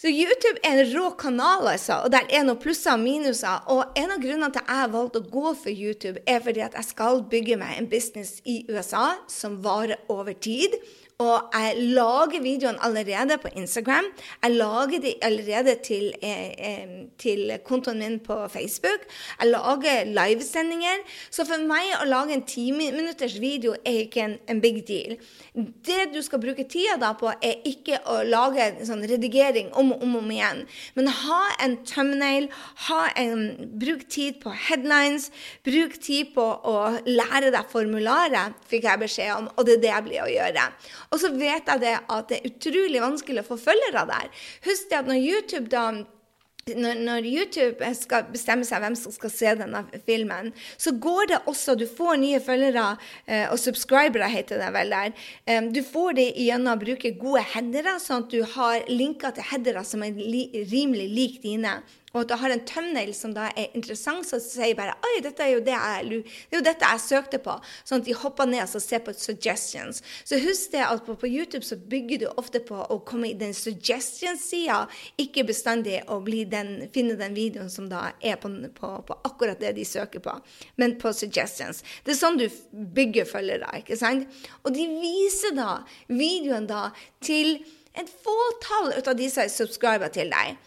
så 0.00 0.08
YouTube 0.08 0.56
er 0.64 0.78
en 0.80 0.92
rå 0.94 1.10
kanal, 1.20 1.66
altså, 1.68 1.98
og 2.06 2.12
der 2.14 2.24
er 2.32 2.46
noen 2.46 2.56
plusser 2.62 2.94
og 2.94 3.02
minuser. 3.02 3.66
Og 3.68 3.98
en 4.00 4.14
av 4.14 4.22
grunnene 4.22 4.48
til 4.54 4.62
at 4.62 4.70
jeg 4.72 4.92
valgte 4.94 5.20
å 5.20 5.28
gå 5.34 5.50
for 5.60 5.68
YouTube, 5.68 6.22
er 6.24 6.40
fordi 6.40 6.62
at 6.64 6.78
jeg 6.78 6.88
skal 6.88 7.20
bygge 7.28 7.58
meg 7.60 7.76
en 7.76 7.88
business 7.90 8.38
i 8.48 8.62
USA 8.70 9.10
som 9.28 9.58
varer 9.60 10.00
over 10.08 10.32
tid. 10.32 10.78
Og 11.20 11.52
jeg 11.52 11.74
lager 11.92 12.40
videoene 12.40 12.80
allerede 12.84 13.36
på 13.42 13.48
Instagram. 13.56 14.06
Jeg 14.42 14.50
lager 14.56 15.00
de 15.04 15.14
allerede 15.22 15.74
til, 15.84 16.12
eh, 16.22 17.04
til 17.18 17.52
kontoen 17.64 17.98
min 17.98 18.18
på 18.20 18.48
Facebook. 18.48 19.04
Jeg 19.40 19.50
lager 19.50 20.04
livesendinger. 20.04 21.02
Så 21.30 21.44
for 21.44 21.60
meg 21.60 21.92
å 22.00 22.06
lage 22.08 22.32
en 22.32 22.42
timinutters 22.42 23.36
video 23.40 23.74
er 23.84 24.06
ikke 24.06 24.22
en, 24.24 24.38
en, 24.48 24.60
big 24.60 24.80
deal. 24.88 25.16
Det 25.54 26.08
du 26.14 26.22
skal 26.22 26.40
bruke 26.40 26.64
tida 26.64 26.96
da 27.00 27.12
på, 27.12 27.28
er 27.28 27.60
ikke 27.68 28.00
å 28.06 28.22
lage 28.24 28.70
sånn 28.88 29.04
redigering 29.04 29.68
om 29.74 29.92
og 29.92 30.02
om, 30.02 30.16
om 30.22 30.32
igjen. 30.32 30.64
Men 30.94 31.12
ha 31.20 31.42
en 31.60 31.76
thumbnail, 31.84 32.48
ha 32.88 33.02
en, 33.16 33.44
bruk 33.80 34.08
tid 34.08 34.40
på 34.40 34.54
headlines, 34.68 35.30
bruk 35.64 35.98
tid 36.00 36.32
på 36.34 36.48
å 36.64 36.76
lære 37.04 37.52
deg 37.52 37.68
formularet, 37.68 38.56
fikk 38.70 38.88
jeg 38.88 39.04
beskjed 39.04 39.36
om, 39.36 39.52
og 39.56 39.66
det 39.68 39.76
er 39.78 39.84
det 39.84 39.92
jeg 39.92 40.08
blir 40.08 40.24
å 40.24 40.32
gjøre. 40.32 40.66
Og 41.10 41.18
så 41.22 41.32
vet 41.34 41.66
jeg 41.66 41.82
det 41.82 41.96
at 41.98 42.30
det 42.30 42.38
er 42.38 42.48
utrolig 42.52 43.02
vanskelig 43.02 43.42
å 43.42 43.50
få 43.50 43.58
følgere 43.60 44.06
der. 44.10 44.32
Husk 44.66 44.90
det 44.90 45.02
at 45.02 45.10
når 45.10 45.22
YouTube 45.24 45.68
da 45.72 45.90
når, 46.76 46.98
når, 47.02 47.26
YouTube 47.26 47.88
skal 47.96 48.26
bestemme 48.30 48.66
seg 48.68 48.82
hvem 48.82 48.96
som 48.98 49.12
skal 49.14 49.32
se 49.32 49.52
denne 49.58 49.80
filmen, 50.06 50.50
så 50.78 50.92
går 50.92 51.30
det 51.30 51.38
også 51.50 51.74
Du 51.78 51.86
får 51.88 52.20
nye 52.20 52.40
følgere, 52.44 52.84
eh, 53.26 53.46
og 53.50 53.58
subscribere 53.58 54.28
heter 54.30 54.60
det 54.60 54.68
vel 54.76 54.92
der. 54.92 55.14
Um, 55.48 55.70
du 55.72 55.80
får 55.82 56.18
det 56.18 56.26
gjennom 56.36 56.76
å 56.76 56.82
bruke 56.82 57.14
gode 57.18 57.42
headere, 57.54 57.96
sånn 58.02 58.26
at 58.26 58.34
du 58.34 58.44
har 58.56 58.84
linker 58.92 59.34
til 59.34 59.48
headere 59.50 59.84
som 59.88 60.04
er 60.04 60.14
li, 60.20 60.44
rimelig 60.70 61.08
lik 61.16 61.40
dine 61.42 61.78
og 62.10 62.24
at 62.24 62.30
du 62.30 62.34
har 62.40 62.50
en 62.50 62.62
thumbnail 62.66 63.12
som 63.14 63.30
da 63.34 63.46
er 63.54 63.70
interessant, 63.76 64.26
så 64.26 64.40
sier 64.42 64.74
bare 64.78 64.96
Oi, 65.06 65.20
dette 65.22 65.44
er 65.44 65.52
jo 65.52 65.60
det 65.62 65.76
jeg, 65.76 66.22
det 66.50 66.58
jo 66.58 66.62
dette 66.66 66.88
jeg 66.90 67.02
søkte 67.04 67.38
på. 67.42 67.54
Sånn 67.86 68.02
at 68.02 68.08
de 68.08 68.16
hopper 68.18 68.48
ned 68.50 68.64
og 68.64 68.82
ser 68.82 69.02
på 69.06 69.14
suggestions. 69.14 70.02
Så 70.26 70.40
husk 70.42 70.74
det 70.74 70.82
at 70.82 71.04
på, 71.06 71.14
på, 71.20 71.30
YouTube 71.30 71.62
så 71.66 71.78
bygger 71.78 72.24
du 72.24 72.26
ofte 72.40 72.62
på 72.66 72.80
å 72.82 72.98
komme 73.06 73.30
i 73.30 73.36
den 73.38 73.54
suggestions-sida, 73.54 74.82
ikke 75.22 75.46
bestandig 75.46 76.00
å 76.10 76.18
den, 76.26 76.72
finne 76.94 77.14
den 77.20 77.36
videoen 77.36 77.70
som 77.70 77.86
da 77.90 78.08
er 78.18 78.40
på, 78.42 78.50
på, 78.74 78.90
på, 79.06 79.18
akkurat 79.28 79.62
det 79.62 79.76
de 79.78 79.86
søker 79.86 80.24
på, 80.24 80.34
men 80.82 80.96
på 80.98 81.12
suggestions. 81.14 81.84
Det 82.02 82.16
er 82.16 82.18
sånn 82.18 82.40
du 82.40 82.48
bygger 82.70 83.28
følgere, 83.30 83.70
ikke 83.84 83.98
sant? 84.00 84.26
Og 84.64 84.74
de 84.74 84.88
viser 84.98 85.54
da 85.54 85.84
videoen 86.10 86.66
da 86.66 86.88
til 87.22 87.60
et 87.94 88.10
fåtall 88.22 88.96
av 88.98 89.14
de 89.18 89.30
som 89.30 89.44
er 89.44 89.54
subscriber 89.54 90.10
til 90.14 90.30
deg 90.34 90.58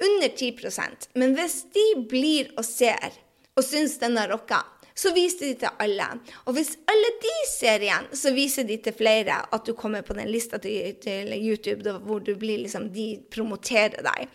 under 0.00 0.28
10% 0.28 1.10
Men 1.14 1.34
hvis 1.38 1.62
de 1.74 1.86
blir 2.10 2.52
og 2.56 2.64
ser 2.64 3.18
og 3.58 3.66
syns 3.66 3.98
den 4.00 4.16
har 4.16 4.30
rocka, 4.32 4.62
så 5.00 5.12
viser 5.16 5.50
de 5.50 5.54
til 5.62 5.80
alle. 5.80 6.06
Og 6.48 6.54
hvis 6.56 6.72
alle 6.90 7.10
de 7.22 7.34
ser 7.48 7.84
igjen, 7.84 8.08
så 8.16 8.32
viser 8.36 8.66
de 8.68 8.76
til 8.84 8.96
flere 8.96 9.38
at 9.52 9.66
du 9.66 9.72
kommer 9.78 10.04
på 10.06 10.16
den 10.18 10.28
lista 10.30 10.60
til, 10.62 10.96
til 11.02 11.32
YouTube 11.36 11.94
hvor 12.04 12.22
du 12.24 12.34
blir 12.38 12.62
liksom, 12.64 12.90
de 12.94 13.14
promoterer 13.32 14.00
deg. 14.04 14.28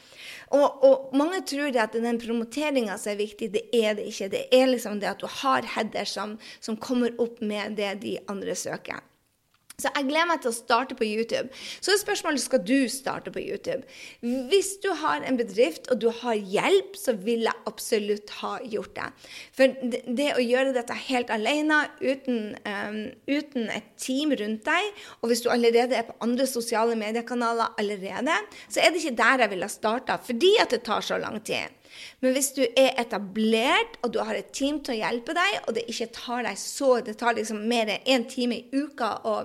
Og, 0.56 0.86
og 0.86 1.18
mange 1.18 1.42
tror 1.50 1.74
det 1.74 1.84
at 1.84 1.98
den 1.98 2.22
promoteringa 2.22 2.98
som 3.02 3.14
er 3.14 3.22
viktig, 3.24 3.52
det 3.54 3.66
er 3.74 3.98
det 3.98 4.08
ikke. 4.12 4.32
Det 4.34 4.46
er 4.54 4.70
liksom 4.72 5.02
det 5.02 5.12
at 5.12 5.22
du 5.22 5.28
har 5.42 5.68
header 5.76 6.08
som, 6.10 6.38
som 6.60 6.78
kommer 6.78 7.14
opp 7.22 7.42
med 7.42 7.78
det 7.80 7.96
de 8.06 8.18
andre 8.32 8.58
søker. 8.58 9.04
Så 9.76 9.90
jeg 9.92 10.08
gleder 10.08 10.28
meg 10.30 10.40
til 10.44 10.54
å 10.54 10.56
starte 10.56 10.96
på 10.96 11.04
YouTube. 11.04 11.50
Så 11.84 11.92
er 11.92 12.00
spørsmålet 12.00 12.44
skal 12.44 12.62
du 12.64 12.88
starte 12.92 13.32
på 13.34 13.42
YouTube. 13.44 13.84
Hvis 14.24 14.76
du 14.84 14.88
har 15.02 15.26
en 15.28 15.36
bedrift 15.40 15.90
og 15.92 16.00
du 16.00 16.08
har 16.22 16.38
hjelp, 16.40 16.96
så 16.96 17.16
vil 17.26 17.44
jeg 17.44 17.64
absolutt 17.68 18.32
ha 18.40 18.54
gjort 18.72 18.94
det. 18.96 19.10
For 19.58 19.76
det, 19.92 20.30
å 20.38 20.46
gjøre 20.46 20.72
dette 20.78 20.96
helt 21.10 21.34
alene, 21.34 21.82
uten, 22.00 22.56
um, 22.64 23.02
uten, 23.28 23.68
et 23.76 23.92
team 24.00 24.32
rundt 24.40 24.64
deg, 24.68 25.04
og 25.20 25.32
hvis 25.32 25.44
du 25.44 25.52
allerede 25.52 26.00
er 26.00 26.08
på 26.08 26.16
andre 26.24 26.48
sosiale 26.48 26.96
mediekanaler 27.00 27.76
allerede, 27.82 28.40
så 28.70 28.80
er 28.80 28.94
det 28.94 29.04
ikke 29.04 29.20
der 29.20 29.44
jeg 29.44 29.56
ville 29.58 29.72
starta, 29.72 30.20
fordi 30.24 30.56
at 30.64 30.72
det 30.72 30.86
tar 30.88 31.04
så 31.04 31.20
lang 31.20 31.42
tid. 31.44 31.76
Men 32.24 32.36
hvis 32.36 32.52
du 32.56 32.62
er 32.66 32.94
etablert, 33.02 33.98
og 34.04 34.14
du 34.14 34.20
har 34.24 34.38
et 34.38 34.52
team 34.56 34.80
til 34.84 34.96
å 34.96 34.98
hjelpe 35.00 35.36
deg, 35.38 35.58
og 35.66 35.76
det 35.78 35.86
ikke 35.92 36.10
tar 36.16 36.46
deg 36.48 36.58
så 36.60 37.00
Det 37.06 37.16
tar 37.20 37.36
liksom 37.38 37.62
mer 37.70 37.90
enn 37.92 38.06
én 38.16 38.26
time 38.30 38.58
i 38.58 38.82
uka 38.84 39.10
å, 39.28 39.36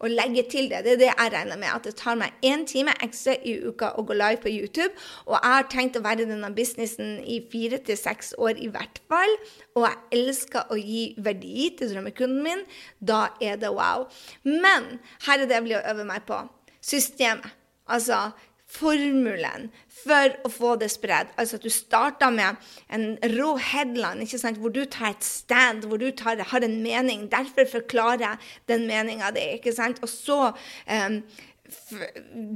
å, 0.00 0.10
legge 0.10 0.44
til 0.52 0.68
det. 0.70 0.82
Det 0.84 0.94
er 0.94 1.00
det 1.00 1.10
jeg 1.10 1.32
regner 1.34 1.60
med. 1.60 1.70
At 1.72 1.88
det 1.88 1.94
tar 2.00 2.18
meg 2.20 2.46
én 2.46 2.64
time 2.68 2.94
ekstra 3.02 3.34
i 3.36 3.56
uka 3.66 3.92
å 3.98 4.04
gå 4.06 4.16
live 4.16 4.40
på 4.44 4.52
YouTube. 4.52 4.92
Og 5.26 5.36
jeg 5.36 5.54
har 5.56 5.68
tenkt 5.72 5.98
å 5.98 6.04
være 6.04 6.24
i 6.24 6.30
denne 6.30 6.52
businessen 6.56 7.18
i 7.24 7.40
fire 7.52 7.80
til 7.84 7.98
seks 7.98 8.34
år 8.38 8.60
i 8.60 8.70
hvert 8.72 9.02
fall. 9.10 9.36
Og 9.76 9.86
jeg 9.86 10.20
elsker 10.20 10.70
å 10.70 10.78
gi 10.80 11.04
verdi 11.18 11.70
til 11.78 11.94
drømmekunden 11.94 12.42
min. 12.46 12.66
Da 12.98 13.28
er 13.42 13.60
det 13.60 13.72
wow. 13.74 14.06
Men 14.46 14.98
her 15.26 15.38
er 15.38 15.46
det 15.46 15.58
jeg 15.58 15.68
blir 15.68 15.80
å 15.80 15.86
øve 15.94 16.06
meg 16.08 16.26
på. 16.28 16.42
Systemet. 16.80 17.56
Altså 17.90 18.30
formelen 18.70 19.68
for 20.00 20.34
å 20.46 20.50
få 20.52 20.74
det 20.80 20.90
spredd. 20.92 21.32
Altså 21.40 21.58
at 21.58 21.66
du 21.66 21.72
starter 21.72 22.32
med 22.34 22.58
en 22.94 23.06
rå 23.34 23.52
headline 23.60 24.26
hvor 24.60 24.72
du 24.72 24.84
tar 24.84 25.14
et 25.14 25.26
stand, 25.26 25.86
hvor 25.88 26.00
du 26.00 26.10
tar, 26.16 26.40
har 26.52 26.64
en 26.64 26.78
mening. 26.82 27.28
Derfor 27.32 27.68
forklarer 27.68 28.40
den 28.70 28.86
meninga 28.88 29.32
di. 29.36 29.48
Og 29.60 30.08
så 30.08 30.40
um, 30.50 31.20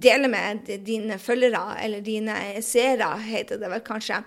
dele 0.03 0.29
med 0.31 0.69
dine 0.87 1.19
følgere, 1.19 1.79
eller 1.85 2.05
dine 2.05 2.37
seere, 2.65 3.09
heter 3.25 3.61
det 3.61 3.71
vel 3.73 3.83
kanskje, 3.85 4.21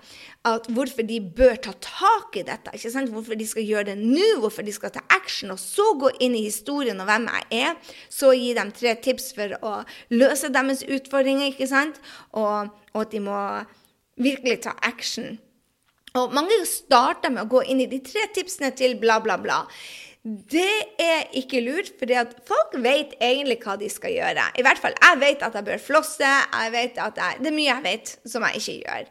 at 0.47 0.67
hvorfor 0.71 1.07
de 1.07 1.19
bør 1.21 1.55
ta 1.63 1.73
tak 1.83 2.37
i 2.39 2.45
dette. 2.47 2.73
ikke 2.73 2.91
sant? 2.93 3.11
Hvorfor 3.13 3.39
de 3.39 3.47
skal 3.47 3.67
gjøre 3.67 3.89
det 3.91 3.97
nå, 4.01 4.39
hvorfor 4.41 4.65
de 4.65 4.75
skal 4.75 4.93
ta 4.95 5.03
action, 5.13 5.51
og 5.51 5.59
så 5.61 5.89
gå 5.99 6.11
inn 6.23 6.37
i 6.37 6.45
historien 6.47 6.99
og 7.03 7.09
hvem 7.09 7.27
jeg 7.31 7.63
er. 7.63 7.95
Så 8.09 8.31
gi 8.35 8.53
dem 8.57 8.71
tre 8.75 8.95
tips 9.03 9.33
for 9.37 9.57
å 9.61 9.73
løse 10.13 10.51
deres 10.53 10.85
utfordringer, 10.87 11.51
ikke 11.51 11.69
sant? 11.69 11.99
Og, 12.33 12.71
og 12.93 13.03
at 13.05 13.11
de 13.13 13.23
må 13.23 13.41
virkelig 14.17 14.63
ta 14.65 14.73
action. 14.81 15.37
Og 16.17 16.33
mange 16.33 16.55
starter 16.65 17.33
med 17.33 17.45
å 17.45 17.51
gå 17.51 17.63
inn 17.69 17.83
i 17.83 17.89
de 17.89 17.99
tre 18.05 18.25
tipsene 18.33 18.71
til 18.77 18.95
bla, 19.01 19.19
bla, 19.23 19.37
bla. 19.41 19.63
Det 20.23 20.99
er 20.99 21.29
ikke 21.39 21.61
lurt, 21.63 21.93
for 21.99 22.31
folk 22.47 22.73
vet 22.83 23.13
egentlig 23.23 23.59
hva 23.63 23.77
de 23.79 23.87
skal 23.91 24.11
gjøre. 24.11 24.47
I 24.59 24.65
hvert 24.65 24.81
fall, 24.81 24.95
jeg 24.99 25.19
vet 25.21 25.45
at 25.45 25.55
jeg 25.55 25.67
bør 25.69 25.83
flosse. 25.83 26.31
jeg 26.53 26.71
vet 26.73 26.97
at 26.99 27.17
jeg, 27.21 27.39
Det 27.39 27.51
er 27.51 27.55
mye 27.55 27.69
jeg 27.69 27.83
vet 27.83 28.17
som 28.25 28.43
jeg 28.43 28.61
ikke 28.61 28.77
gjør. 28.83 29.05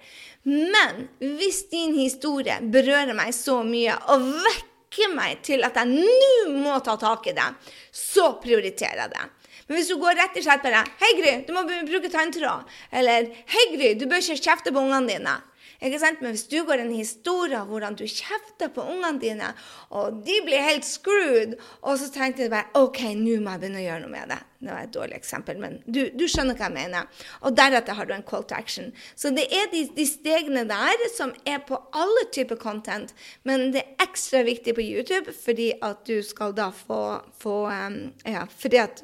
Men 0.47 1.09
hvis 1.19 1.63
din 1.71 1.95
historie 1.97 2.59
berører 2.61 3.15
meg 3.17 3.33
så 3.35 3.63
mye 3.67 3.97
og 4.13 4.29
vekker 4.45 5.15
meg 5.15 5.41
til 5.43 5.65
at 5.65 5.75
jeg 5.77 5.89
nå 5.89 6.53
må 6.61 6.77
ta 6.85 6.97
tak 7.01 7.27
i 7.27 7.35
det, 7.35 7.49
så 7.91 8.37
prioriterer 8.43 9.07
jeg 9.07 9.15
det. 9.17 9.27
Men 9.67 9.79
hvis 9.79 9.91
du 9.91 9.97
går 9.99 10.15
rett 10.15 10.37
og 10.37 10.45
slett 10.45 10.63
bare 10.63 10.85
'Hei, 10.85 11.13
Gry, 11.19 11.35
du 11.47 11.53
må 11.53 11.65
bruke 11.67 12.11
tanntråd.' 12.13 12.69
Eller 12.93 13.27
'Hei, 13.47 13.65
Gry, 13.75 13.95
du 13.99 14.07
bør 14.07 14.23
ikke 14.23 14.43
kjefte 14.43 14.73
på 14.73 14.79
ungene 14.79 15.09
dine.' 15.09 15.43
Ikke 15.81 16.01
sant? 16.01 16.23
Men 16.25 16.35
hvis 16.35 16.47
du 16.51 16.59
går 16.67 16.83
en 16.83 16.93
historie 16.95 17.59
om 17.61 17.71
hvordan 17.71 17.97
du 17.99 18.05
kjefter 18.09 18.71
på 18.73 18.85
ungene 18.85 19.21
dine, 19.23 19.53
og 19.95 20.23
de 20.27 20.39
blir 20.47 20.65
helt 20.65 20.87
screwed, 20.89 21.57
og 21.83 21.99
så 22.01 22.11
tenkte 22.15 22.47
du 22.47 22.53
bare 22.53 22.73
OK, 22.79 23.03
nå 23.17 23.39
må 23.45 23.57
jeg 23.57 23.65
begynne 23.65 23.83
å 23.83 23.87
gjøre 23.87 24.05
noe 24.05 24.15
med 24.15 24.33
det. 24.33 24.41
Det 24.57 24.73
var 24.73 24.87
et 24.87 24.95
dårlig 24.95 25.19
eksempel, 25.19 25.61
men 25.61 25.79
du, 25.85 26.07
du 26.17 26.25
skjønner 26.31 26.57
hva 26.57 26.71
jeg 26.71 26.77
mener. 26.79 27.25
Og 27.45 27.57
deretter 27.59 27.99
har 27.99 28.09
du 28.09 28.15
en 28.17 28.25
call 28.27 28.47
to 28.49 28.57
action. 28.57 28.89
Så 29.15 29.31
det 29.37 29.45
er 29.53 29.69
de, 29.73 29.85
de 29.97 30.07
stegene 30.09 30.65
der 30.69 31.07
som 31.15 31.35
er 31.45 31.61
på 31.69 31.79
alle 31.93 32.27
typer 32.33 32.59
content, 32.61 33.13
men 33.45 33.71
det 33.75 33.85
er 33.85 34.07
ekstra 34.07 34.43
viktig 34.47 34.77
på 34.77 34.85
YouTube 34.85 35.33
fordi 35.37 35.71
at 35.85 36.05
du 36.09 36.21
skal 36.25 36.55
da 36.57 36.71
få, 36.75 37.01
få 37.41 37.57
um, 37.69 37.97
Ja, 38.27 38.47
fordi 38.51 38.79
at 38.81 39.03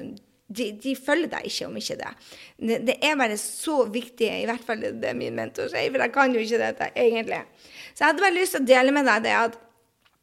de, 0.57 0.69
de, 0.83 0.95
følger 0.95 1.31
deg 1.33 1.49
ikke 1.49 1.67
om 1.67 1.77
ikke 1.79 1.99
det. 1.99 2.13
det. 2.57 2.79
det. 2.87 2.97
er 3.01 3.19
bare 3.19 3.37
så 3.41 3.83
viktig, 3.91 4.29
i 4.41 4.47
hvert 4.49 4.65
fall 4.65 4.83
det 4.83 5.11
er 5.11 5.17
min 5.17 5.35
mentor 5.37 5.69
sier, 5.71 5.91
for 5.91 6.05
jeg 6.05 6.15
kan 6.15 6.33
jo 6.35 6.43
ikke 6.43 6.61
dette 6.61 6.89
egentlig. 6.95 7.43
Så 7.93 8.03
jeg 8.03 8.09
hadde 8.11 8.25
bare 8.25 8.39
lyst 8.39 8.57
til 8.57 8.65
å 8.65 8.71
dele 8.73 8.95
med 8.95 9.09
deg 9.09 9.27
det 9.27 9.37
at 9.37 9.61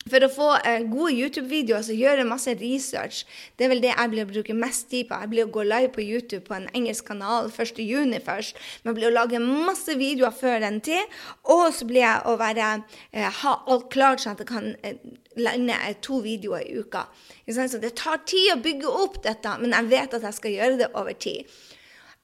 for 0.09 0.25
å 0.25 0.31
få 0.33 0.47
eh, 0.65 0.87
gode 0.89 1.13
YouTube-videoer 1.13 1.85
så 1.85 1.95
gjør 1.95 2.23
jeg 2.23 2.29
masse 2.31 2.53
research. 2.57 3.19
Det 3.59 3.67
er 3.67 3.73
vel 3.75 3.83
det 3.85 3.91
jeg 3.93 4.13
blir 4.13 4.25
å 4.25 4.31
bruke 4.31 4.57
mest 4.57 4.89
tid 4.89 5.11
på. 5.11 5.19
Jeg 5.21 5.33
blir 5.33 5.45
å 5.45 5.53
gå 5.53 5.65
live 5.67 5.91
på 5.93 6.05
YouTube 6.05 6.47
på 6.47 6.57
en 6.57 6.71
engelsk 6.73 7.11
kanal 7.11 7.51
1.6 7.53 8.17
først. 8.25 8.63
Men 8.81 8.95
jeg 8.95 8.97
blir 8.97 9.11
å 9.11 9.17
lage 9.19 9.43
masse 9.45 9.97
videoer 10.01 10.33
før 10.33 10.65
den 10.65 10.81
tid. 10.87 11.19
Og 11.53 11.67
så 11.77 11.89
blir 11.89 12.07
jeg 12.07 12.25
å 12.33 12.39
være, 12.41 12.71
eh, 13.13 13.29
ha 13.43 13.57
alt 13.69 13.91
klart 13.93 14.25
sånn 14.25 14.39
at 14.39 14.41
jeg 14.41 14.49
kan 14.49 14.73
eh, 14.81 14.97
lande 15.45 15.77
to 16.05 16.21
videoer 16.25 16.65
i 16.67 16.79
uka. 16.81 17.07
Så 17.51 17.81
det 17.83 17.95
tar 17.99 18.23
tid 18.29 18.55
å 18.55 18.63
bygge 18.63 18.95
opp 19.03 19.21
dette, 19.25 19.57
men 19.61 19.75
jeg 19.77 19.91
vet 19.91 20.17
at 20.19 20.27
jeg 20.29 20.39
skal 20.39 20.57
gjøre 20.57 20.81
det 20.81 20.91
over 20.95 21.17
tid. 21.17 21.51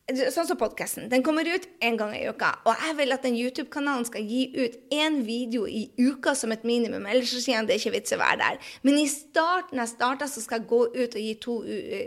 Sånn 0.06 0.46
som 0.46 0.54
podkasten. 0.54 1.08
Den 1.10 1.24
kommer 1.26 1.48
ut 1.50 1.64
én 1.82 1.96
gang 1.98 2.12
i 2.14 2.20
uka. 2.30 2.52
Og 2.70 2.78
jeg 2.78 2.94
vil 2.94 3.10
at 3.10 3.24
den 3.26 3.34
YouTube-kanalen 3.34 4.04
skal 4.06 4.22
gi 4.22 4.44
ut 4.54 4.74
én 4.94 5.16
video 5.26 5.64
i 5.66 5.88
uka 5.98 6.30
som 6.38 6.52
et 6.54 6.62
minimum. 6.62 7.08
Ellers 7.10 7.32
så 7.34 7.40
sier 7.42 7.58
han 7.58 7.66
det 7.66 7.74
er 7.74 7.80
ikke 7.80 7.96
vits 7.96 8.14
å 8.14 8.18
være 8.20 8.36
der. 8.38 8.60
Men 8.86 9.00
i 9.00 9.08
starten 9.10 9.82
jeg 9.82 9.90
starter, 9.90 10.30
så 10.30 10.44
skal 10.44 10.62
jeg 10.62 10.68
gå 10.70 10.78
ut 10.94 11.16
og 11.18 11.24
gi 11.24 11.32
to, 11.42 11.56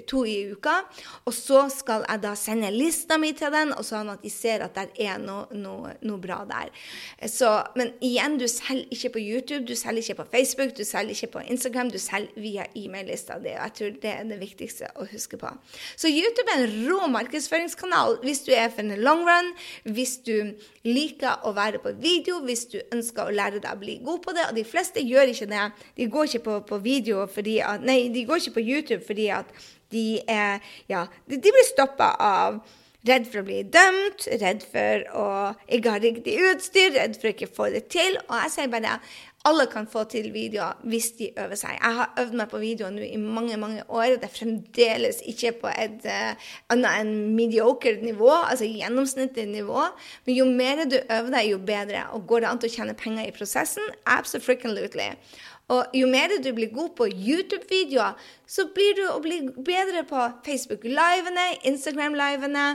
to, 0.07 0.21
i 0.23 0.37
uka. 0.47 0.77
Og 1.27 1.35
så 1.35 1.65
skal 1.75 2.05
jeg 2.05 2.21
da 2.23 2.31
sende 2.39 2.69
lista 2.71 3.17
mi 3.19 3.33
til 3.35 3.51
den, 3.51 3.75
og 3.75 3.83
sånn 3.83 4.13
at 4.15 4.23
de 4.23 4.31
ser 4.31 4.63
at 4.63 4.79
det 4.79 4.95
er 4.95 5.19
noe, 5.19 5.51
noe, 5.51 5.91
noe, 5.99 6.23
bra 6.23 6.39
der. 6.47 6.71
Så, 7.27 7.51
men 7.75 7.91
igjen, 7.99 8.39
du 8.39 8.47
selger 8.47 8.95
ikke 8.95 9.17
på 9.17 9.25
YouTube, 9.25 9.65
du 9.67 9.75
selger 9.75 10.05
ikke 10.05 10.21
på 10.21 10.29
Facebook, 10.37 10.71
du 10.79 10.85
selger 10.87 11.17
ikke 11.17 11.33
på 11.35 11.43
Instagram, 11.51 11.91
du 11.91 11.99
selger 11.99 12.47
via 12.47 12.69
e-mail-lista 12.79 13.41
di. 13.43 13.51
Jeg 13.59 13.75
tror 13.75 14.01
det 14.07 14.15
er 14.15 14.25
det 14.31 14.39
viktigste 14.39 14.95
å 14.95 15.11
huske 15.11 15.43
på. 15.43 15.51
Så 15.99 16.07
YouTube 16.07 16.47
er 16.55 16.63
en 16.63 16.79
rå 16.87 17.11
markedsføringskanal 17.19 17.88
kanal 17.89 18.17
hvis 18.23 18.43
du 18.45 18.51
er 18.53 18.69
for 18.69 18.81
en 18.81 19.01
long 19.01 19.25
run, 19.27 19.53
hvis 19.83 20.17
du 20.25 20.53
liker 20.85 21.45
å 21.45 21.53
være 21.53 21.81
på 21.83 21.93
video, 21.99 22.39
hvis 22.45 22.65
du 22.71 22.79
ønsker 22.93 23.27
å 23.27 23.35
lære 23.35 23.59
deg 23.59 23.71
å 23.73 23.79
bli 23.79 23.99
god 24.03 24.21
på 24.23 24.33
det. 24.33 24.47
Og 24.49 24.55
de 24.55 24.65
fleste 24.67 25.03
gjør 25.03 25.33
ikke 25.33 25.49
det. 25.49 25.69
De 25.97 26.09
går 26.09 26.29
ikke 26.29 26.45
på, 26.45 26.59
på 26.69 26.81
video 26.83 27.25
fordi 27.27 27.59
at, 27.59 27.83
Nei, 27.85 28.09
de 28.13 28.25
går 28.27 28.41
ikke 28.41 28.59
på 28.59 28.65
YouTube 28.65 29.03
fordi 29.07 29.29
at 29.33 29.49
de 29.89 30.21
er 30.29 30.59
Ja, 30.89 31.07
de, 31.27 31.37
de 31.37 31.49
blir 31.53 31.67
stoppa 31.67 32.13
av 32.19 32.61
Redd 33.07 33.29
for 33.31 33.39
å 33.39 33.45
bli 33.47 33.61
dømt, 33.63 34.25
redd 34.41 34.63
for 34.67 35.05
å 35.15 35.27
ikke 35.71 35.93
ha 35.93 36.01
riktig 36.03 36.33
utstyr, 36.49 36.89
redd 36.97 37.13
for 37.15 37.29
å 37.29 37.31
ikke 37.31 37.47
få 37.47 37.69
det 37.71 37.85
til. 37.93 38.17
Og 38.25 38.33
jeg 38.41 38.51
sier 38.51 38.73
bare 38.73 38.97
Alle 39.47 39.69
kan 39.71 39.85
få 39.87 40.01
til 40.11 40.33
videoer 40.35 40.79
hvis 40.91 41.13
de 41.15 41.29
øver 41.39 41.55
seg. 41.55 41.77
Jeg 41.77 41.95
har 41.95 42.09
øvd 42.19 42.33
meg 42.35 42.49
på 42.51 42.59
videoer 42.59 42.91
nå 42.91 43.05
i 43.07 43.19
mange 43.19 43.55
mange 43.61 43.85
år. 43.87 44.17
Det 44.19 44.27
er 44.27 44.33
fremdeles 44.33 45.21
ikke 45.31 45.53
på 45.61 45.71
et 45.71 46.03
uh, 46.03 46.49
annet 46.73 46.89
enn 46.99 47.13
mediocre 47.37 47.95
nivå, 48.03 48.27
altså 48.35 48.67
gjennomsnittlig 48.67 49.47
nivå. 49.53 49.85
Men 50.27 50.39
jo 50.41 50.47
mer 50.49 50.83
du 50.91 50.97
øver 50.99 51.31
deg, 51.37 51.53
jo 51.53 51.61
bedre. 51.71 52.03
Og 52.17 52.27
går 52.27 52.43
det 52.43 52.51
an 52.51 52.59
til 52.59 52.71
å 52.71 52.75
tjene 52.75 52.97
penger 52.99 53.29
i 53.29 53.35
prosessen? 53.35 53.87
Absolutely. 54.03 55.13
Og 55.69 55.93
jo 55.93 56.07
mer 56.09 56.31
du 56.41 56.49
blir 56.57 56.71
god 56.73 56.95
på 56.97 57.05
YouTube-videoer, 57.09 58.17
så 58.49 58.65
blir 58.73 58.95
du 58.97 59.03
å 59.11 59.19
bli 59.21 59.41
bedre 59.65 60.01
på 60.09 60.23
Facebook-livene, 60.45 61.45
Instagram-livene. 61.69 62.65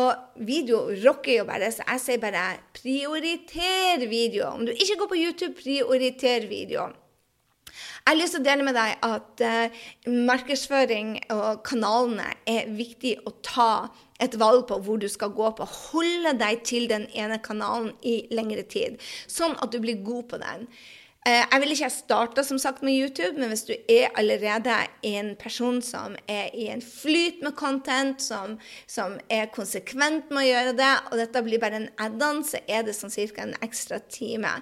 Og 0.00 0.44
video 0.48 0.86
rocker 1.04 1.42
jo 1.42 1.48
bare, 1.48 1.68
så 1.74 1.84
jeg 1.84 2.04
sier 2.04 2.22
bare 2.22 2.46
prioriter 2.78 4.06
video. 4.08 4.48
Om 4.54 4.64
du 4.68 4.72
ikke 4.72 5.02
går 5.02 5.12
på 5.12 5.20
YouTube, 5.20 5.58
prioriter 5.60 6.48
video. 6.48 6.88
Jeg 7.68 8.14
har 8.14 8.16
lyst 8.22 8.32
til 8.32 8.40
å 8.40 8.46
dele 8.46 8.64
med 8.64 8.76
deg 8.78 9.02
at 9.04 9.42
uh, 9.44 9.80
markedsføring 10.08 11.10
og 11.34 11.58
kanalene 11.68 12.30
er 12.48 12.70
viktig 12.72 13.18
å 13.28 13.34
ta 13.44 13.72
et 14.24 14.32
valg 14.40 14.64
på 14.70 14.78
hvor 14.86 14.96
du 15.02 15.04
skal 15.12 15.34
gå 15.36 15.50
på. 15.58 15.66
Holde 15.92 16.32
deg 16.40 16.62
til 16.64 16.88
den 16.88 17.04
ene 17.12 17.36
kanalen 17.44 17.92
i 18.00 18.22
lengre 18.32 18.64
tid, 18.64 18.96
sånn 19.28 19.58
at 19.60 19.76
du 19.76 19.82
blir 19.84 20.00
god 20.06 20.24
på 20.32 20.40
den. 20.40 20.64
Eh, 21.26 21.44
jeg 21.50 21.60
vil 21.60 21.72
ikke 21.74 21.88
starta 21.90 22.42
som 22.46 22.60
sagt 22.62 22.84
med 22.86 22.94
YouTube, 22.94 23.40
men 23.40 23.50
hvis 23.50 23.66
du 23.66 23.72
er 23.90 24.12
allerede 24.16 24.74
en 25.02 25.32
person 25.36 25.80
som 25.82 26.14
er 26.30 26.54
i 26.54 26.68
en 26.70 26.82
flyt 26.82 27.42
med 27.42 27.56
content, 27.58 28.22
som, 28.22 28.54
som 28.86 29.18
er 29.28 29.50
konsekvent 29.52 30.30
med 30.30 30.44
å 30.44 30.46
gjøre 30.46 30.76
det, 30.78 30.92
og 31.10 31.18
dette 31.18 31.42
blir 31.42 31.60
bare 31.60 31.82
en 31.82 31.88
add-on, 31.98 32.44
så 32.46 32.62
er 32.70 32.86
det 32.86 32.94
sånn 32.96 33.10
ca. 33.10 33.42
en 33.42 33.56
ekstra 33.66 33.98
time. 34.08 34.54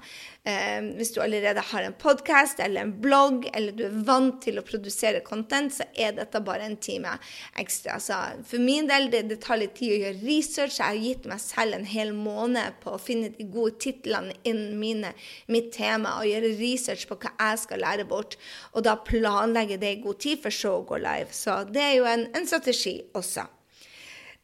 Eh, 0.47 0.79
hvis 0.95 1.11
du 1.11 1.19
allerede 1.25 1.63
har 1.73 1.83
en 1.83 1.95
podkast 1.99 2.61
eller 2.63 2.85
en 2.85 2.93
blogg, 3.03 3.49
eller 3.51 3.75
du 3.75 3.83
er 3.89 3.97
vant 4.07 4.37
til 4.45 4.61
å 4.61 4.65
produsere 4.67 5.25
content, 5.27 5.75
så 5.75 5.89
er 5.99 6.13
dette 6.15 6.39
bare 6.47 6.69
en 6.69 6.77
time 6.79 7.17
ekstra. 7.59 7.97
Så 8.03 8.19
for 8.47 8.63
min 8.63 8.87
del, 8.87 9.09
det, 9.11 9.25
det 9.33 9.41
tar 9.43 9.59
litt 9.59 9.75
tid 9.81 9.97
å 9.97 9.99
gjøre 10.05 10.23
research. 10.23 10.79
Jeg 10.79 10.87
har 10.87 11.03
gitt 11.03 11.27
meg 11.27 11.43
selv 11.43 11.81
en 11.81 11.89
hel 11.91 12.15
måned 12.15 12.79
på 12.85 12.95
å 12.95 13.03
finne 13.03 13.33
de 13.35 13.49
gode 13.51 13.75
titlene 13.83 14.39
innen 14.47 14.79
mine, 14.79 15.13
mitt 15.51 15.73
tema 15.75 16.15
og 16.21 16.31
gjøre 16.31 16.55
research 16.61 17.09
på 17.11 17.19
hva 17.25 17.35
jeg 17.35 17.65
skal 17.67 17.83
lære 17.83 18.07
bort. 18.07 18.39
Og 18.79 18.87
da 18.87 18.95
planlegge 19.03 19.81
det 19.83 19.97
i 19.97 20.01
god 20.07 20.23
tid, 20.23 20.45
for 20.47 20.55
så 20.55 20.79
å 20.79 20.87
gå 20.87 21.03
live. 21.03 21.35
Så 21.35 21.65
det 21.75 21.83
er 21.83 21.95
jo 21.99 22.07
en, 22.07 22.29
en 22.39 22.47
strategi 22.47 23.01
også. 23.19 23.49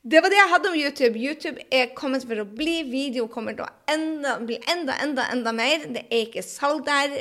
Det 0.02 0.18
var 0.18 0.32
det 0.32 0.38
jeg 0.40 0.50
hadde 0.50 0.66
om 0.66 0.74
YouTube. 0.74 1.18
YouTube 1.22 1.60
er 1.70 1.92
kommet 1.94 2.24
for 2.26 2.42
å 2.42 2.44
bli. 2.58 2.80
Video 2.90 3.28
kommer 3.30 3.54
til 3.54 3.62
å 3.62 3.92
enda, 3.92 4.32
bli 4.42 4.56
enda, 4.72 4.96
enda 4.98 5.28
enda 5.30 5.52
mer. 5.54 5.84
Det 5.94 6.00
er 6.08 6.24
ikke 6.24 6.42
salg 6.42 6.80
der. 6.88 7.12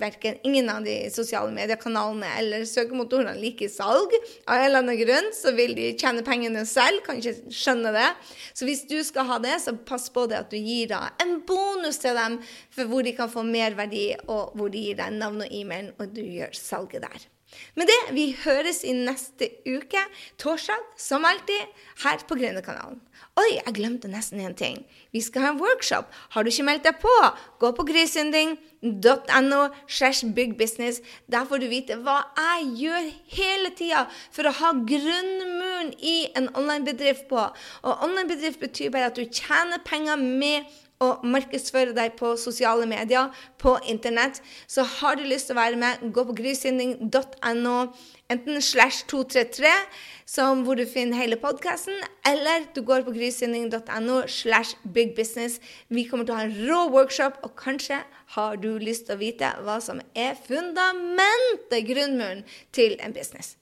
Verken 0.00 0.40
ingen 0.42 0.66
av 0.72 0.82
de 0.82 0.96
sosiale 1.14 1.54
mediekanalene 1.54 2.32
eller 2.40 2.64
søkemotorene 2.66 3.36
liker 3.38 3.70
salg. 3.70 4.16
Av 4.48 4.56
en 4.56 4.64
eller 4.64 4.82
annen 4.82 4.98
grunn 4.98 5.30
så 5.36 5.52
vil 5.54 5.76
de 5.78 5.92
tjene 5.94 6.24
pengene 6.26 6.64
selv. 6.66 7.04
Kan 7.06 7.22
ikke 7.22 7.54
skjønne 7.54 7.94
det. 7.94 8.08
Så 8.50 8.66
hvis 8.66 8.82
du 8.90 8.96
skal 9.06 9.30
ha 9.30 9.38
det, 9.44 9.60
så 9.62 9.76
pass 9.86 10.08
på 10.10 10.26
det 10.26 10.40
at 10.40 10.50
du 10.50 10.58
gir 10.58 10.90
da 10.90 11.04
en 11.22 11.36
bonus 11.46 12.02
til 12.02 12.18
dem 12.18 12.40
for 12.74 12.90
hvor 12.90 13.06
de 13.06 13.14
kan 13.14 13.30
få 13.30 13.46
mer 13.46 13.78
verdi, 13.78 14.08
og 14.26 14.58
hvor 14.58 14.74
de 14.74 14.82
gir 14.88 14.98
deg 14.98 15.14
navn 15.22 15.46
og 15.46 15.54
e-mail, 15.54 15.94
og 16.02 16.10
du 16.18 16.24
gjør 16.26 16.50
salget 16.58 17.06
der. 17.06 17.30
Med 17.74 17.90
det, 17.90 18.00
vi 18.16 18.28
høres 18.44 18.82
i 18.86 18.92
neste 18.96 19.50
uke, 19.66 20.02
torsdag, 20.40 20.80
som 21.00 21.26
alltid, 21.28 21.72
her 22.04 22.22
på 22.28 22.38
Grønnekanalen. 22.38 23.00
Oi, 23.34 23.48
jeg 23.56 23.74
glemte 23.74 24.10
nesten 24.10 24.38
en 24.42 24.54
ting. 24.54 24.76
Vi 25.14 25.22
skal 25.22 25.42
ha 25.42 25.48
en 25.52 25.58
workshop. 25.58 26.10
Har 26.34 26.44
du 26.44 26.50
ikke 26.52 26.66
meldt 26.68 26.84
deg 26.86 27.00
på, 27.02 27.14
gå 27.58 27.70
på 27.74 27.86
byggbusiness. 30.36 31.00
Der 31.30 31.46
får 31.48 31.62
du 31.62 31.66
vite 31.70 31.98
hva 32.04 32.20
jeg 32.36 32.70
gjør 32.82 33.10
hele 33.34 33.72
tida 33.78 34.04
for 34.34 34.46
å 34.46 34.54
ha 34.60 34.72
grunnmuren 34.86 35.94
i 35.98 36.16
en 36.38 36.50
online-bedrift 36.54 37.26
på. 37.30 37.42
Og 37.82 38.06
online-bedrift 38.06 38.62
betyr 38.62 38.94
bare 38.94 39.10
at 39.10 39.18
du 39.18 39.24
tjener 39.24 39.82
penger 39.86 40.20
med 40.20 40.70
og 41.02 41.24
markedsføre 41.26 41.94
deg 41.96 42.14
på 42.18 42.34
sosiale 42.40 42.86
medier, 42.86 43.32
på 43.58 43.74
internett, 43.90 44.40
så 44.70 44.84
har 44.98 45.18
du 45.18 45.24
lyst 45.26 45.48
til 45.48 45.56
å 45.56 45.60
være 45.60 45.80
med, 45.80 46.04
gå 46.14 46.24
på 46.28 46.36
grysynding.no, 46.38 47.78
enten 48.32 48.62
slash 48.62 49.06
233, 49.10 49.72
hvor 50.64 50.78
du 50.78 50.84
finner 50.88 51.20
hele 51.20 51.38
podkasten, 51.40 51.98
eller 52.26 52.68
du 52.76 52.82
går 52.86 53.04
på 53.06 53.16
grysynding.no 53.16 54.22
slash 54.28 54.78
bigbusiness. 54.94 55.60
Vi 55.88 56.06
kommer 56.08 56.28
til 56.28 56.36
å 56.36 56.38
ha 56.38 56.46
en 56.46 56.56
rå 56.68 56.80
workshop, 56.94 57.42
og 57.42 57.56
kanskje 57.60 58.00
har 58.38 58.56
du 58.62 58.72
lyst 58.78 59.08
til 59.08 59.18
å 59.18 59.22
vite 59.22 59.50
hva 59.66 59.80
som 59.84 60.00
er 60.14 60.38
fundamentet, 60.46 61.82
grunnmuren, 61.90 62.46
til 62.72 62.96
en 63.02 63.14
business. 63.16 63.56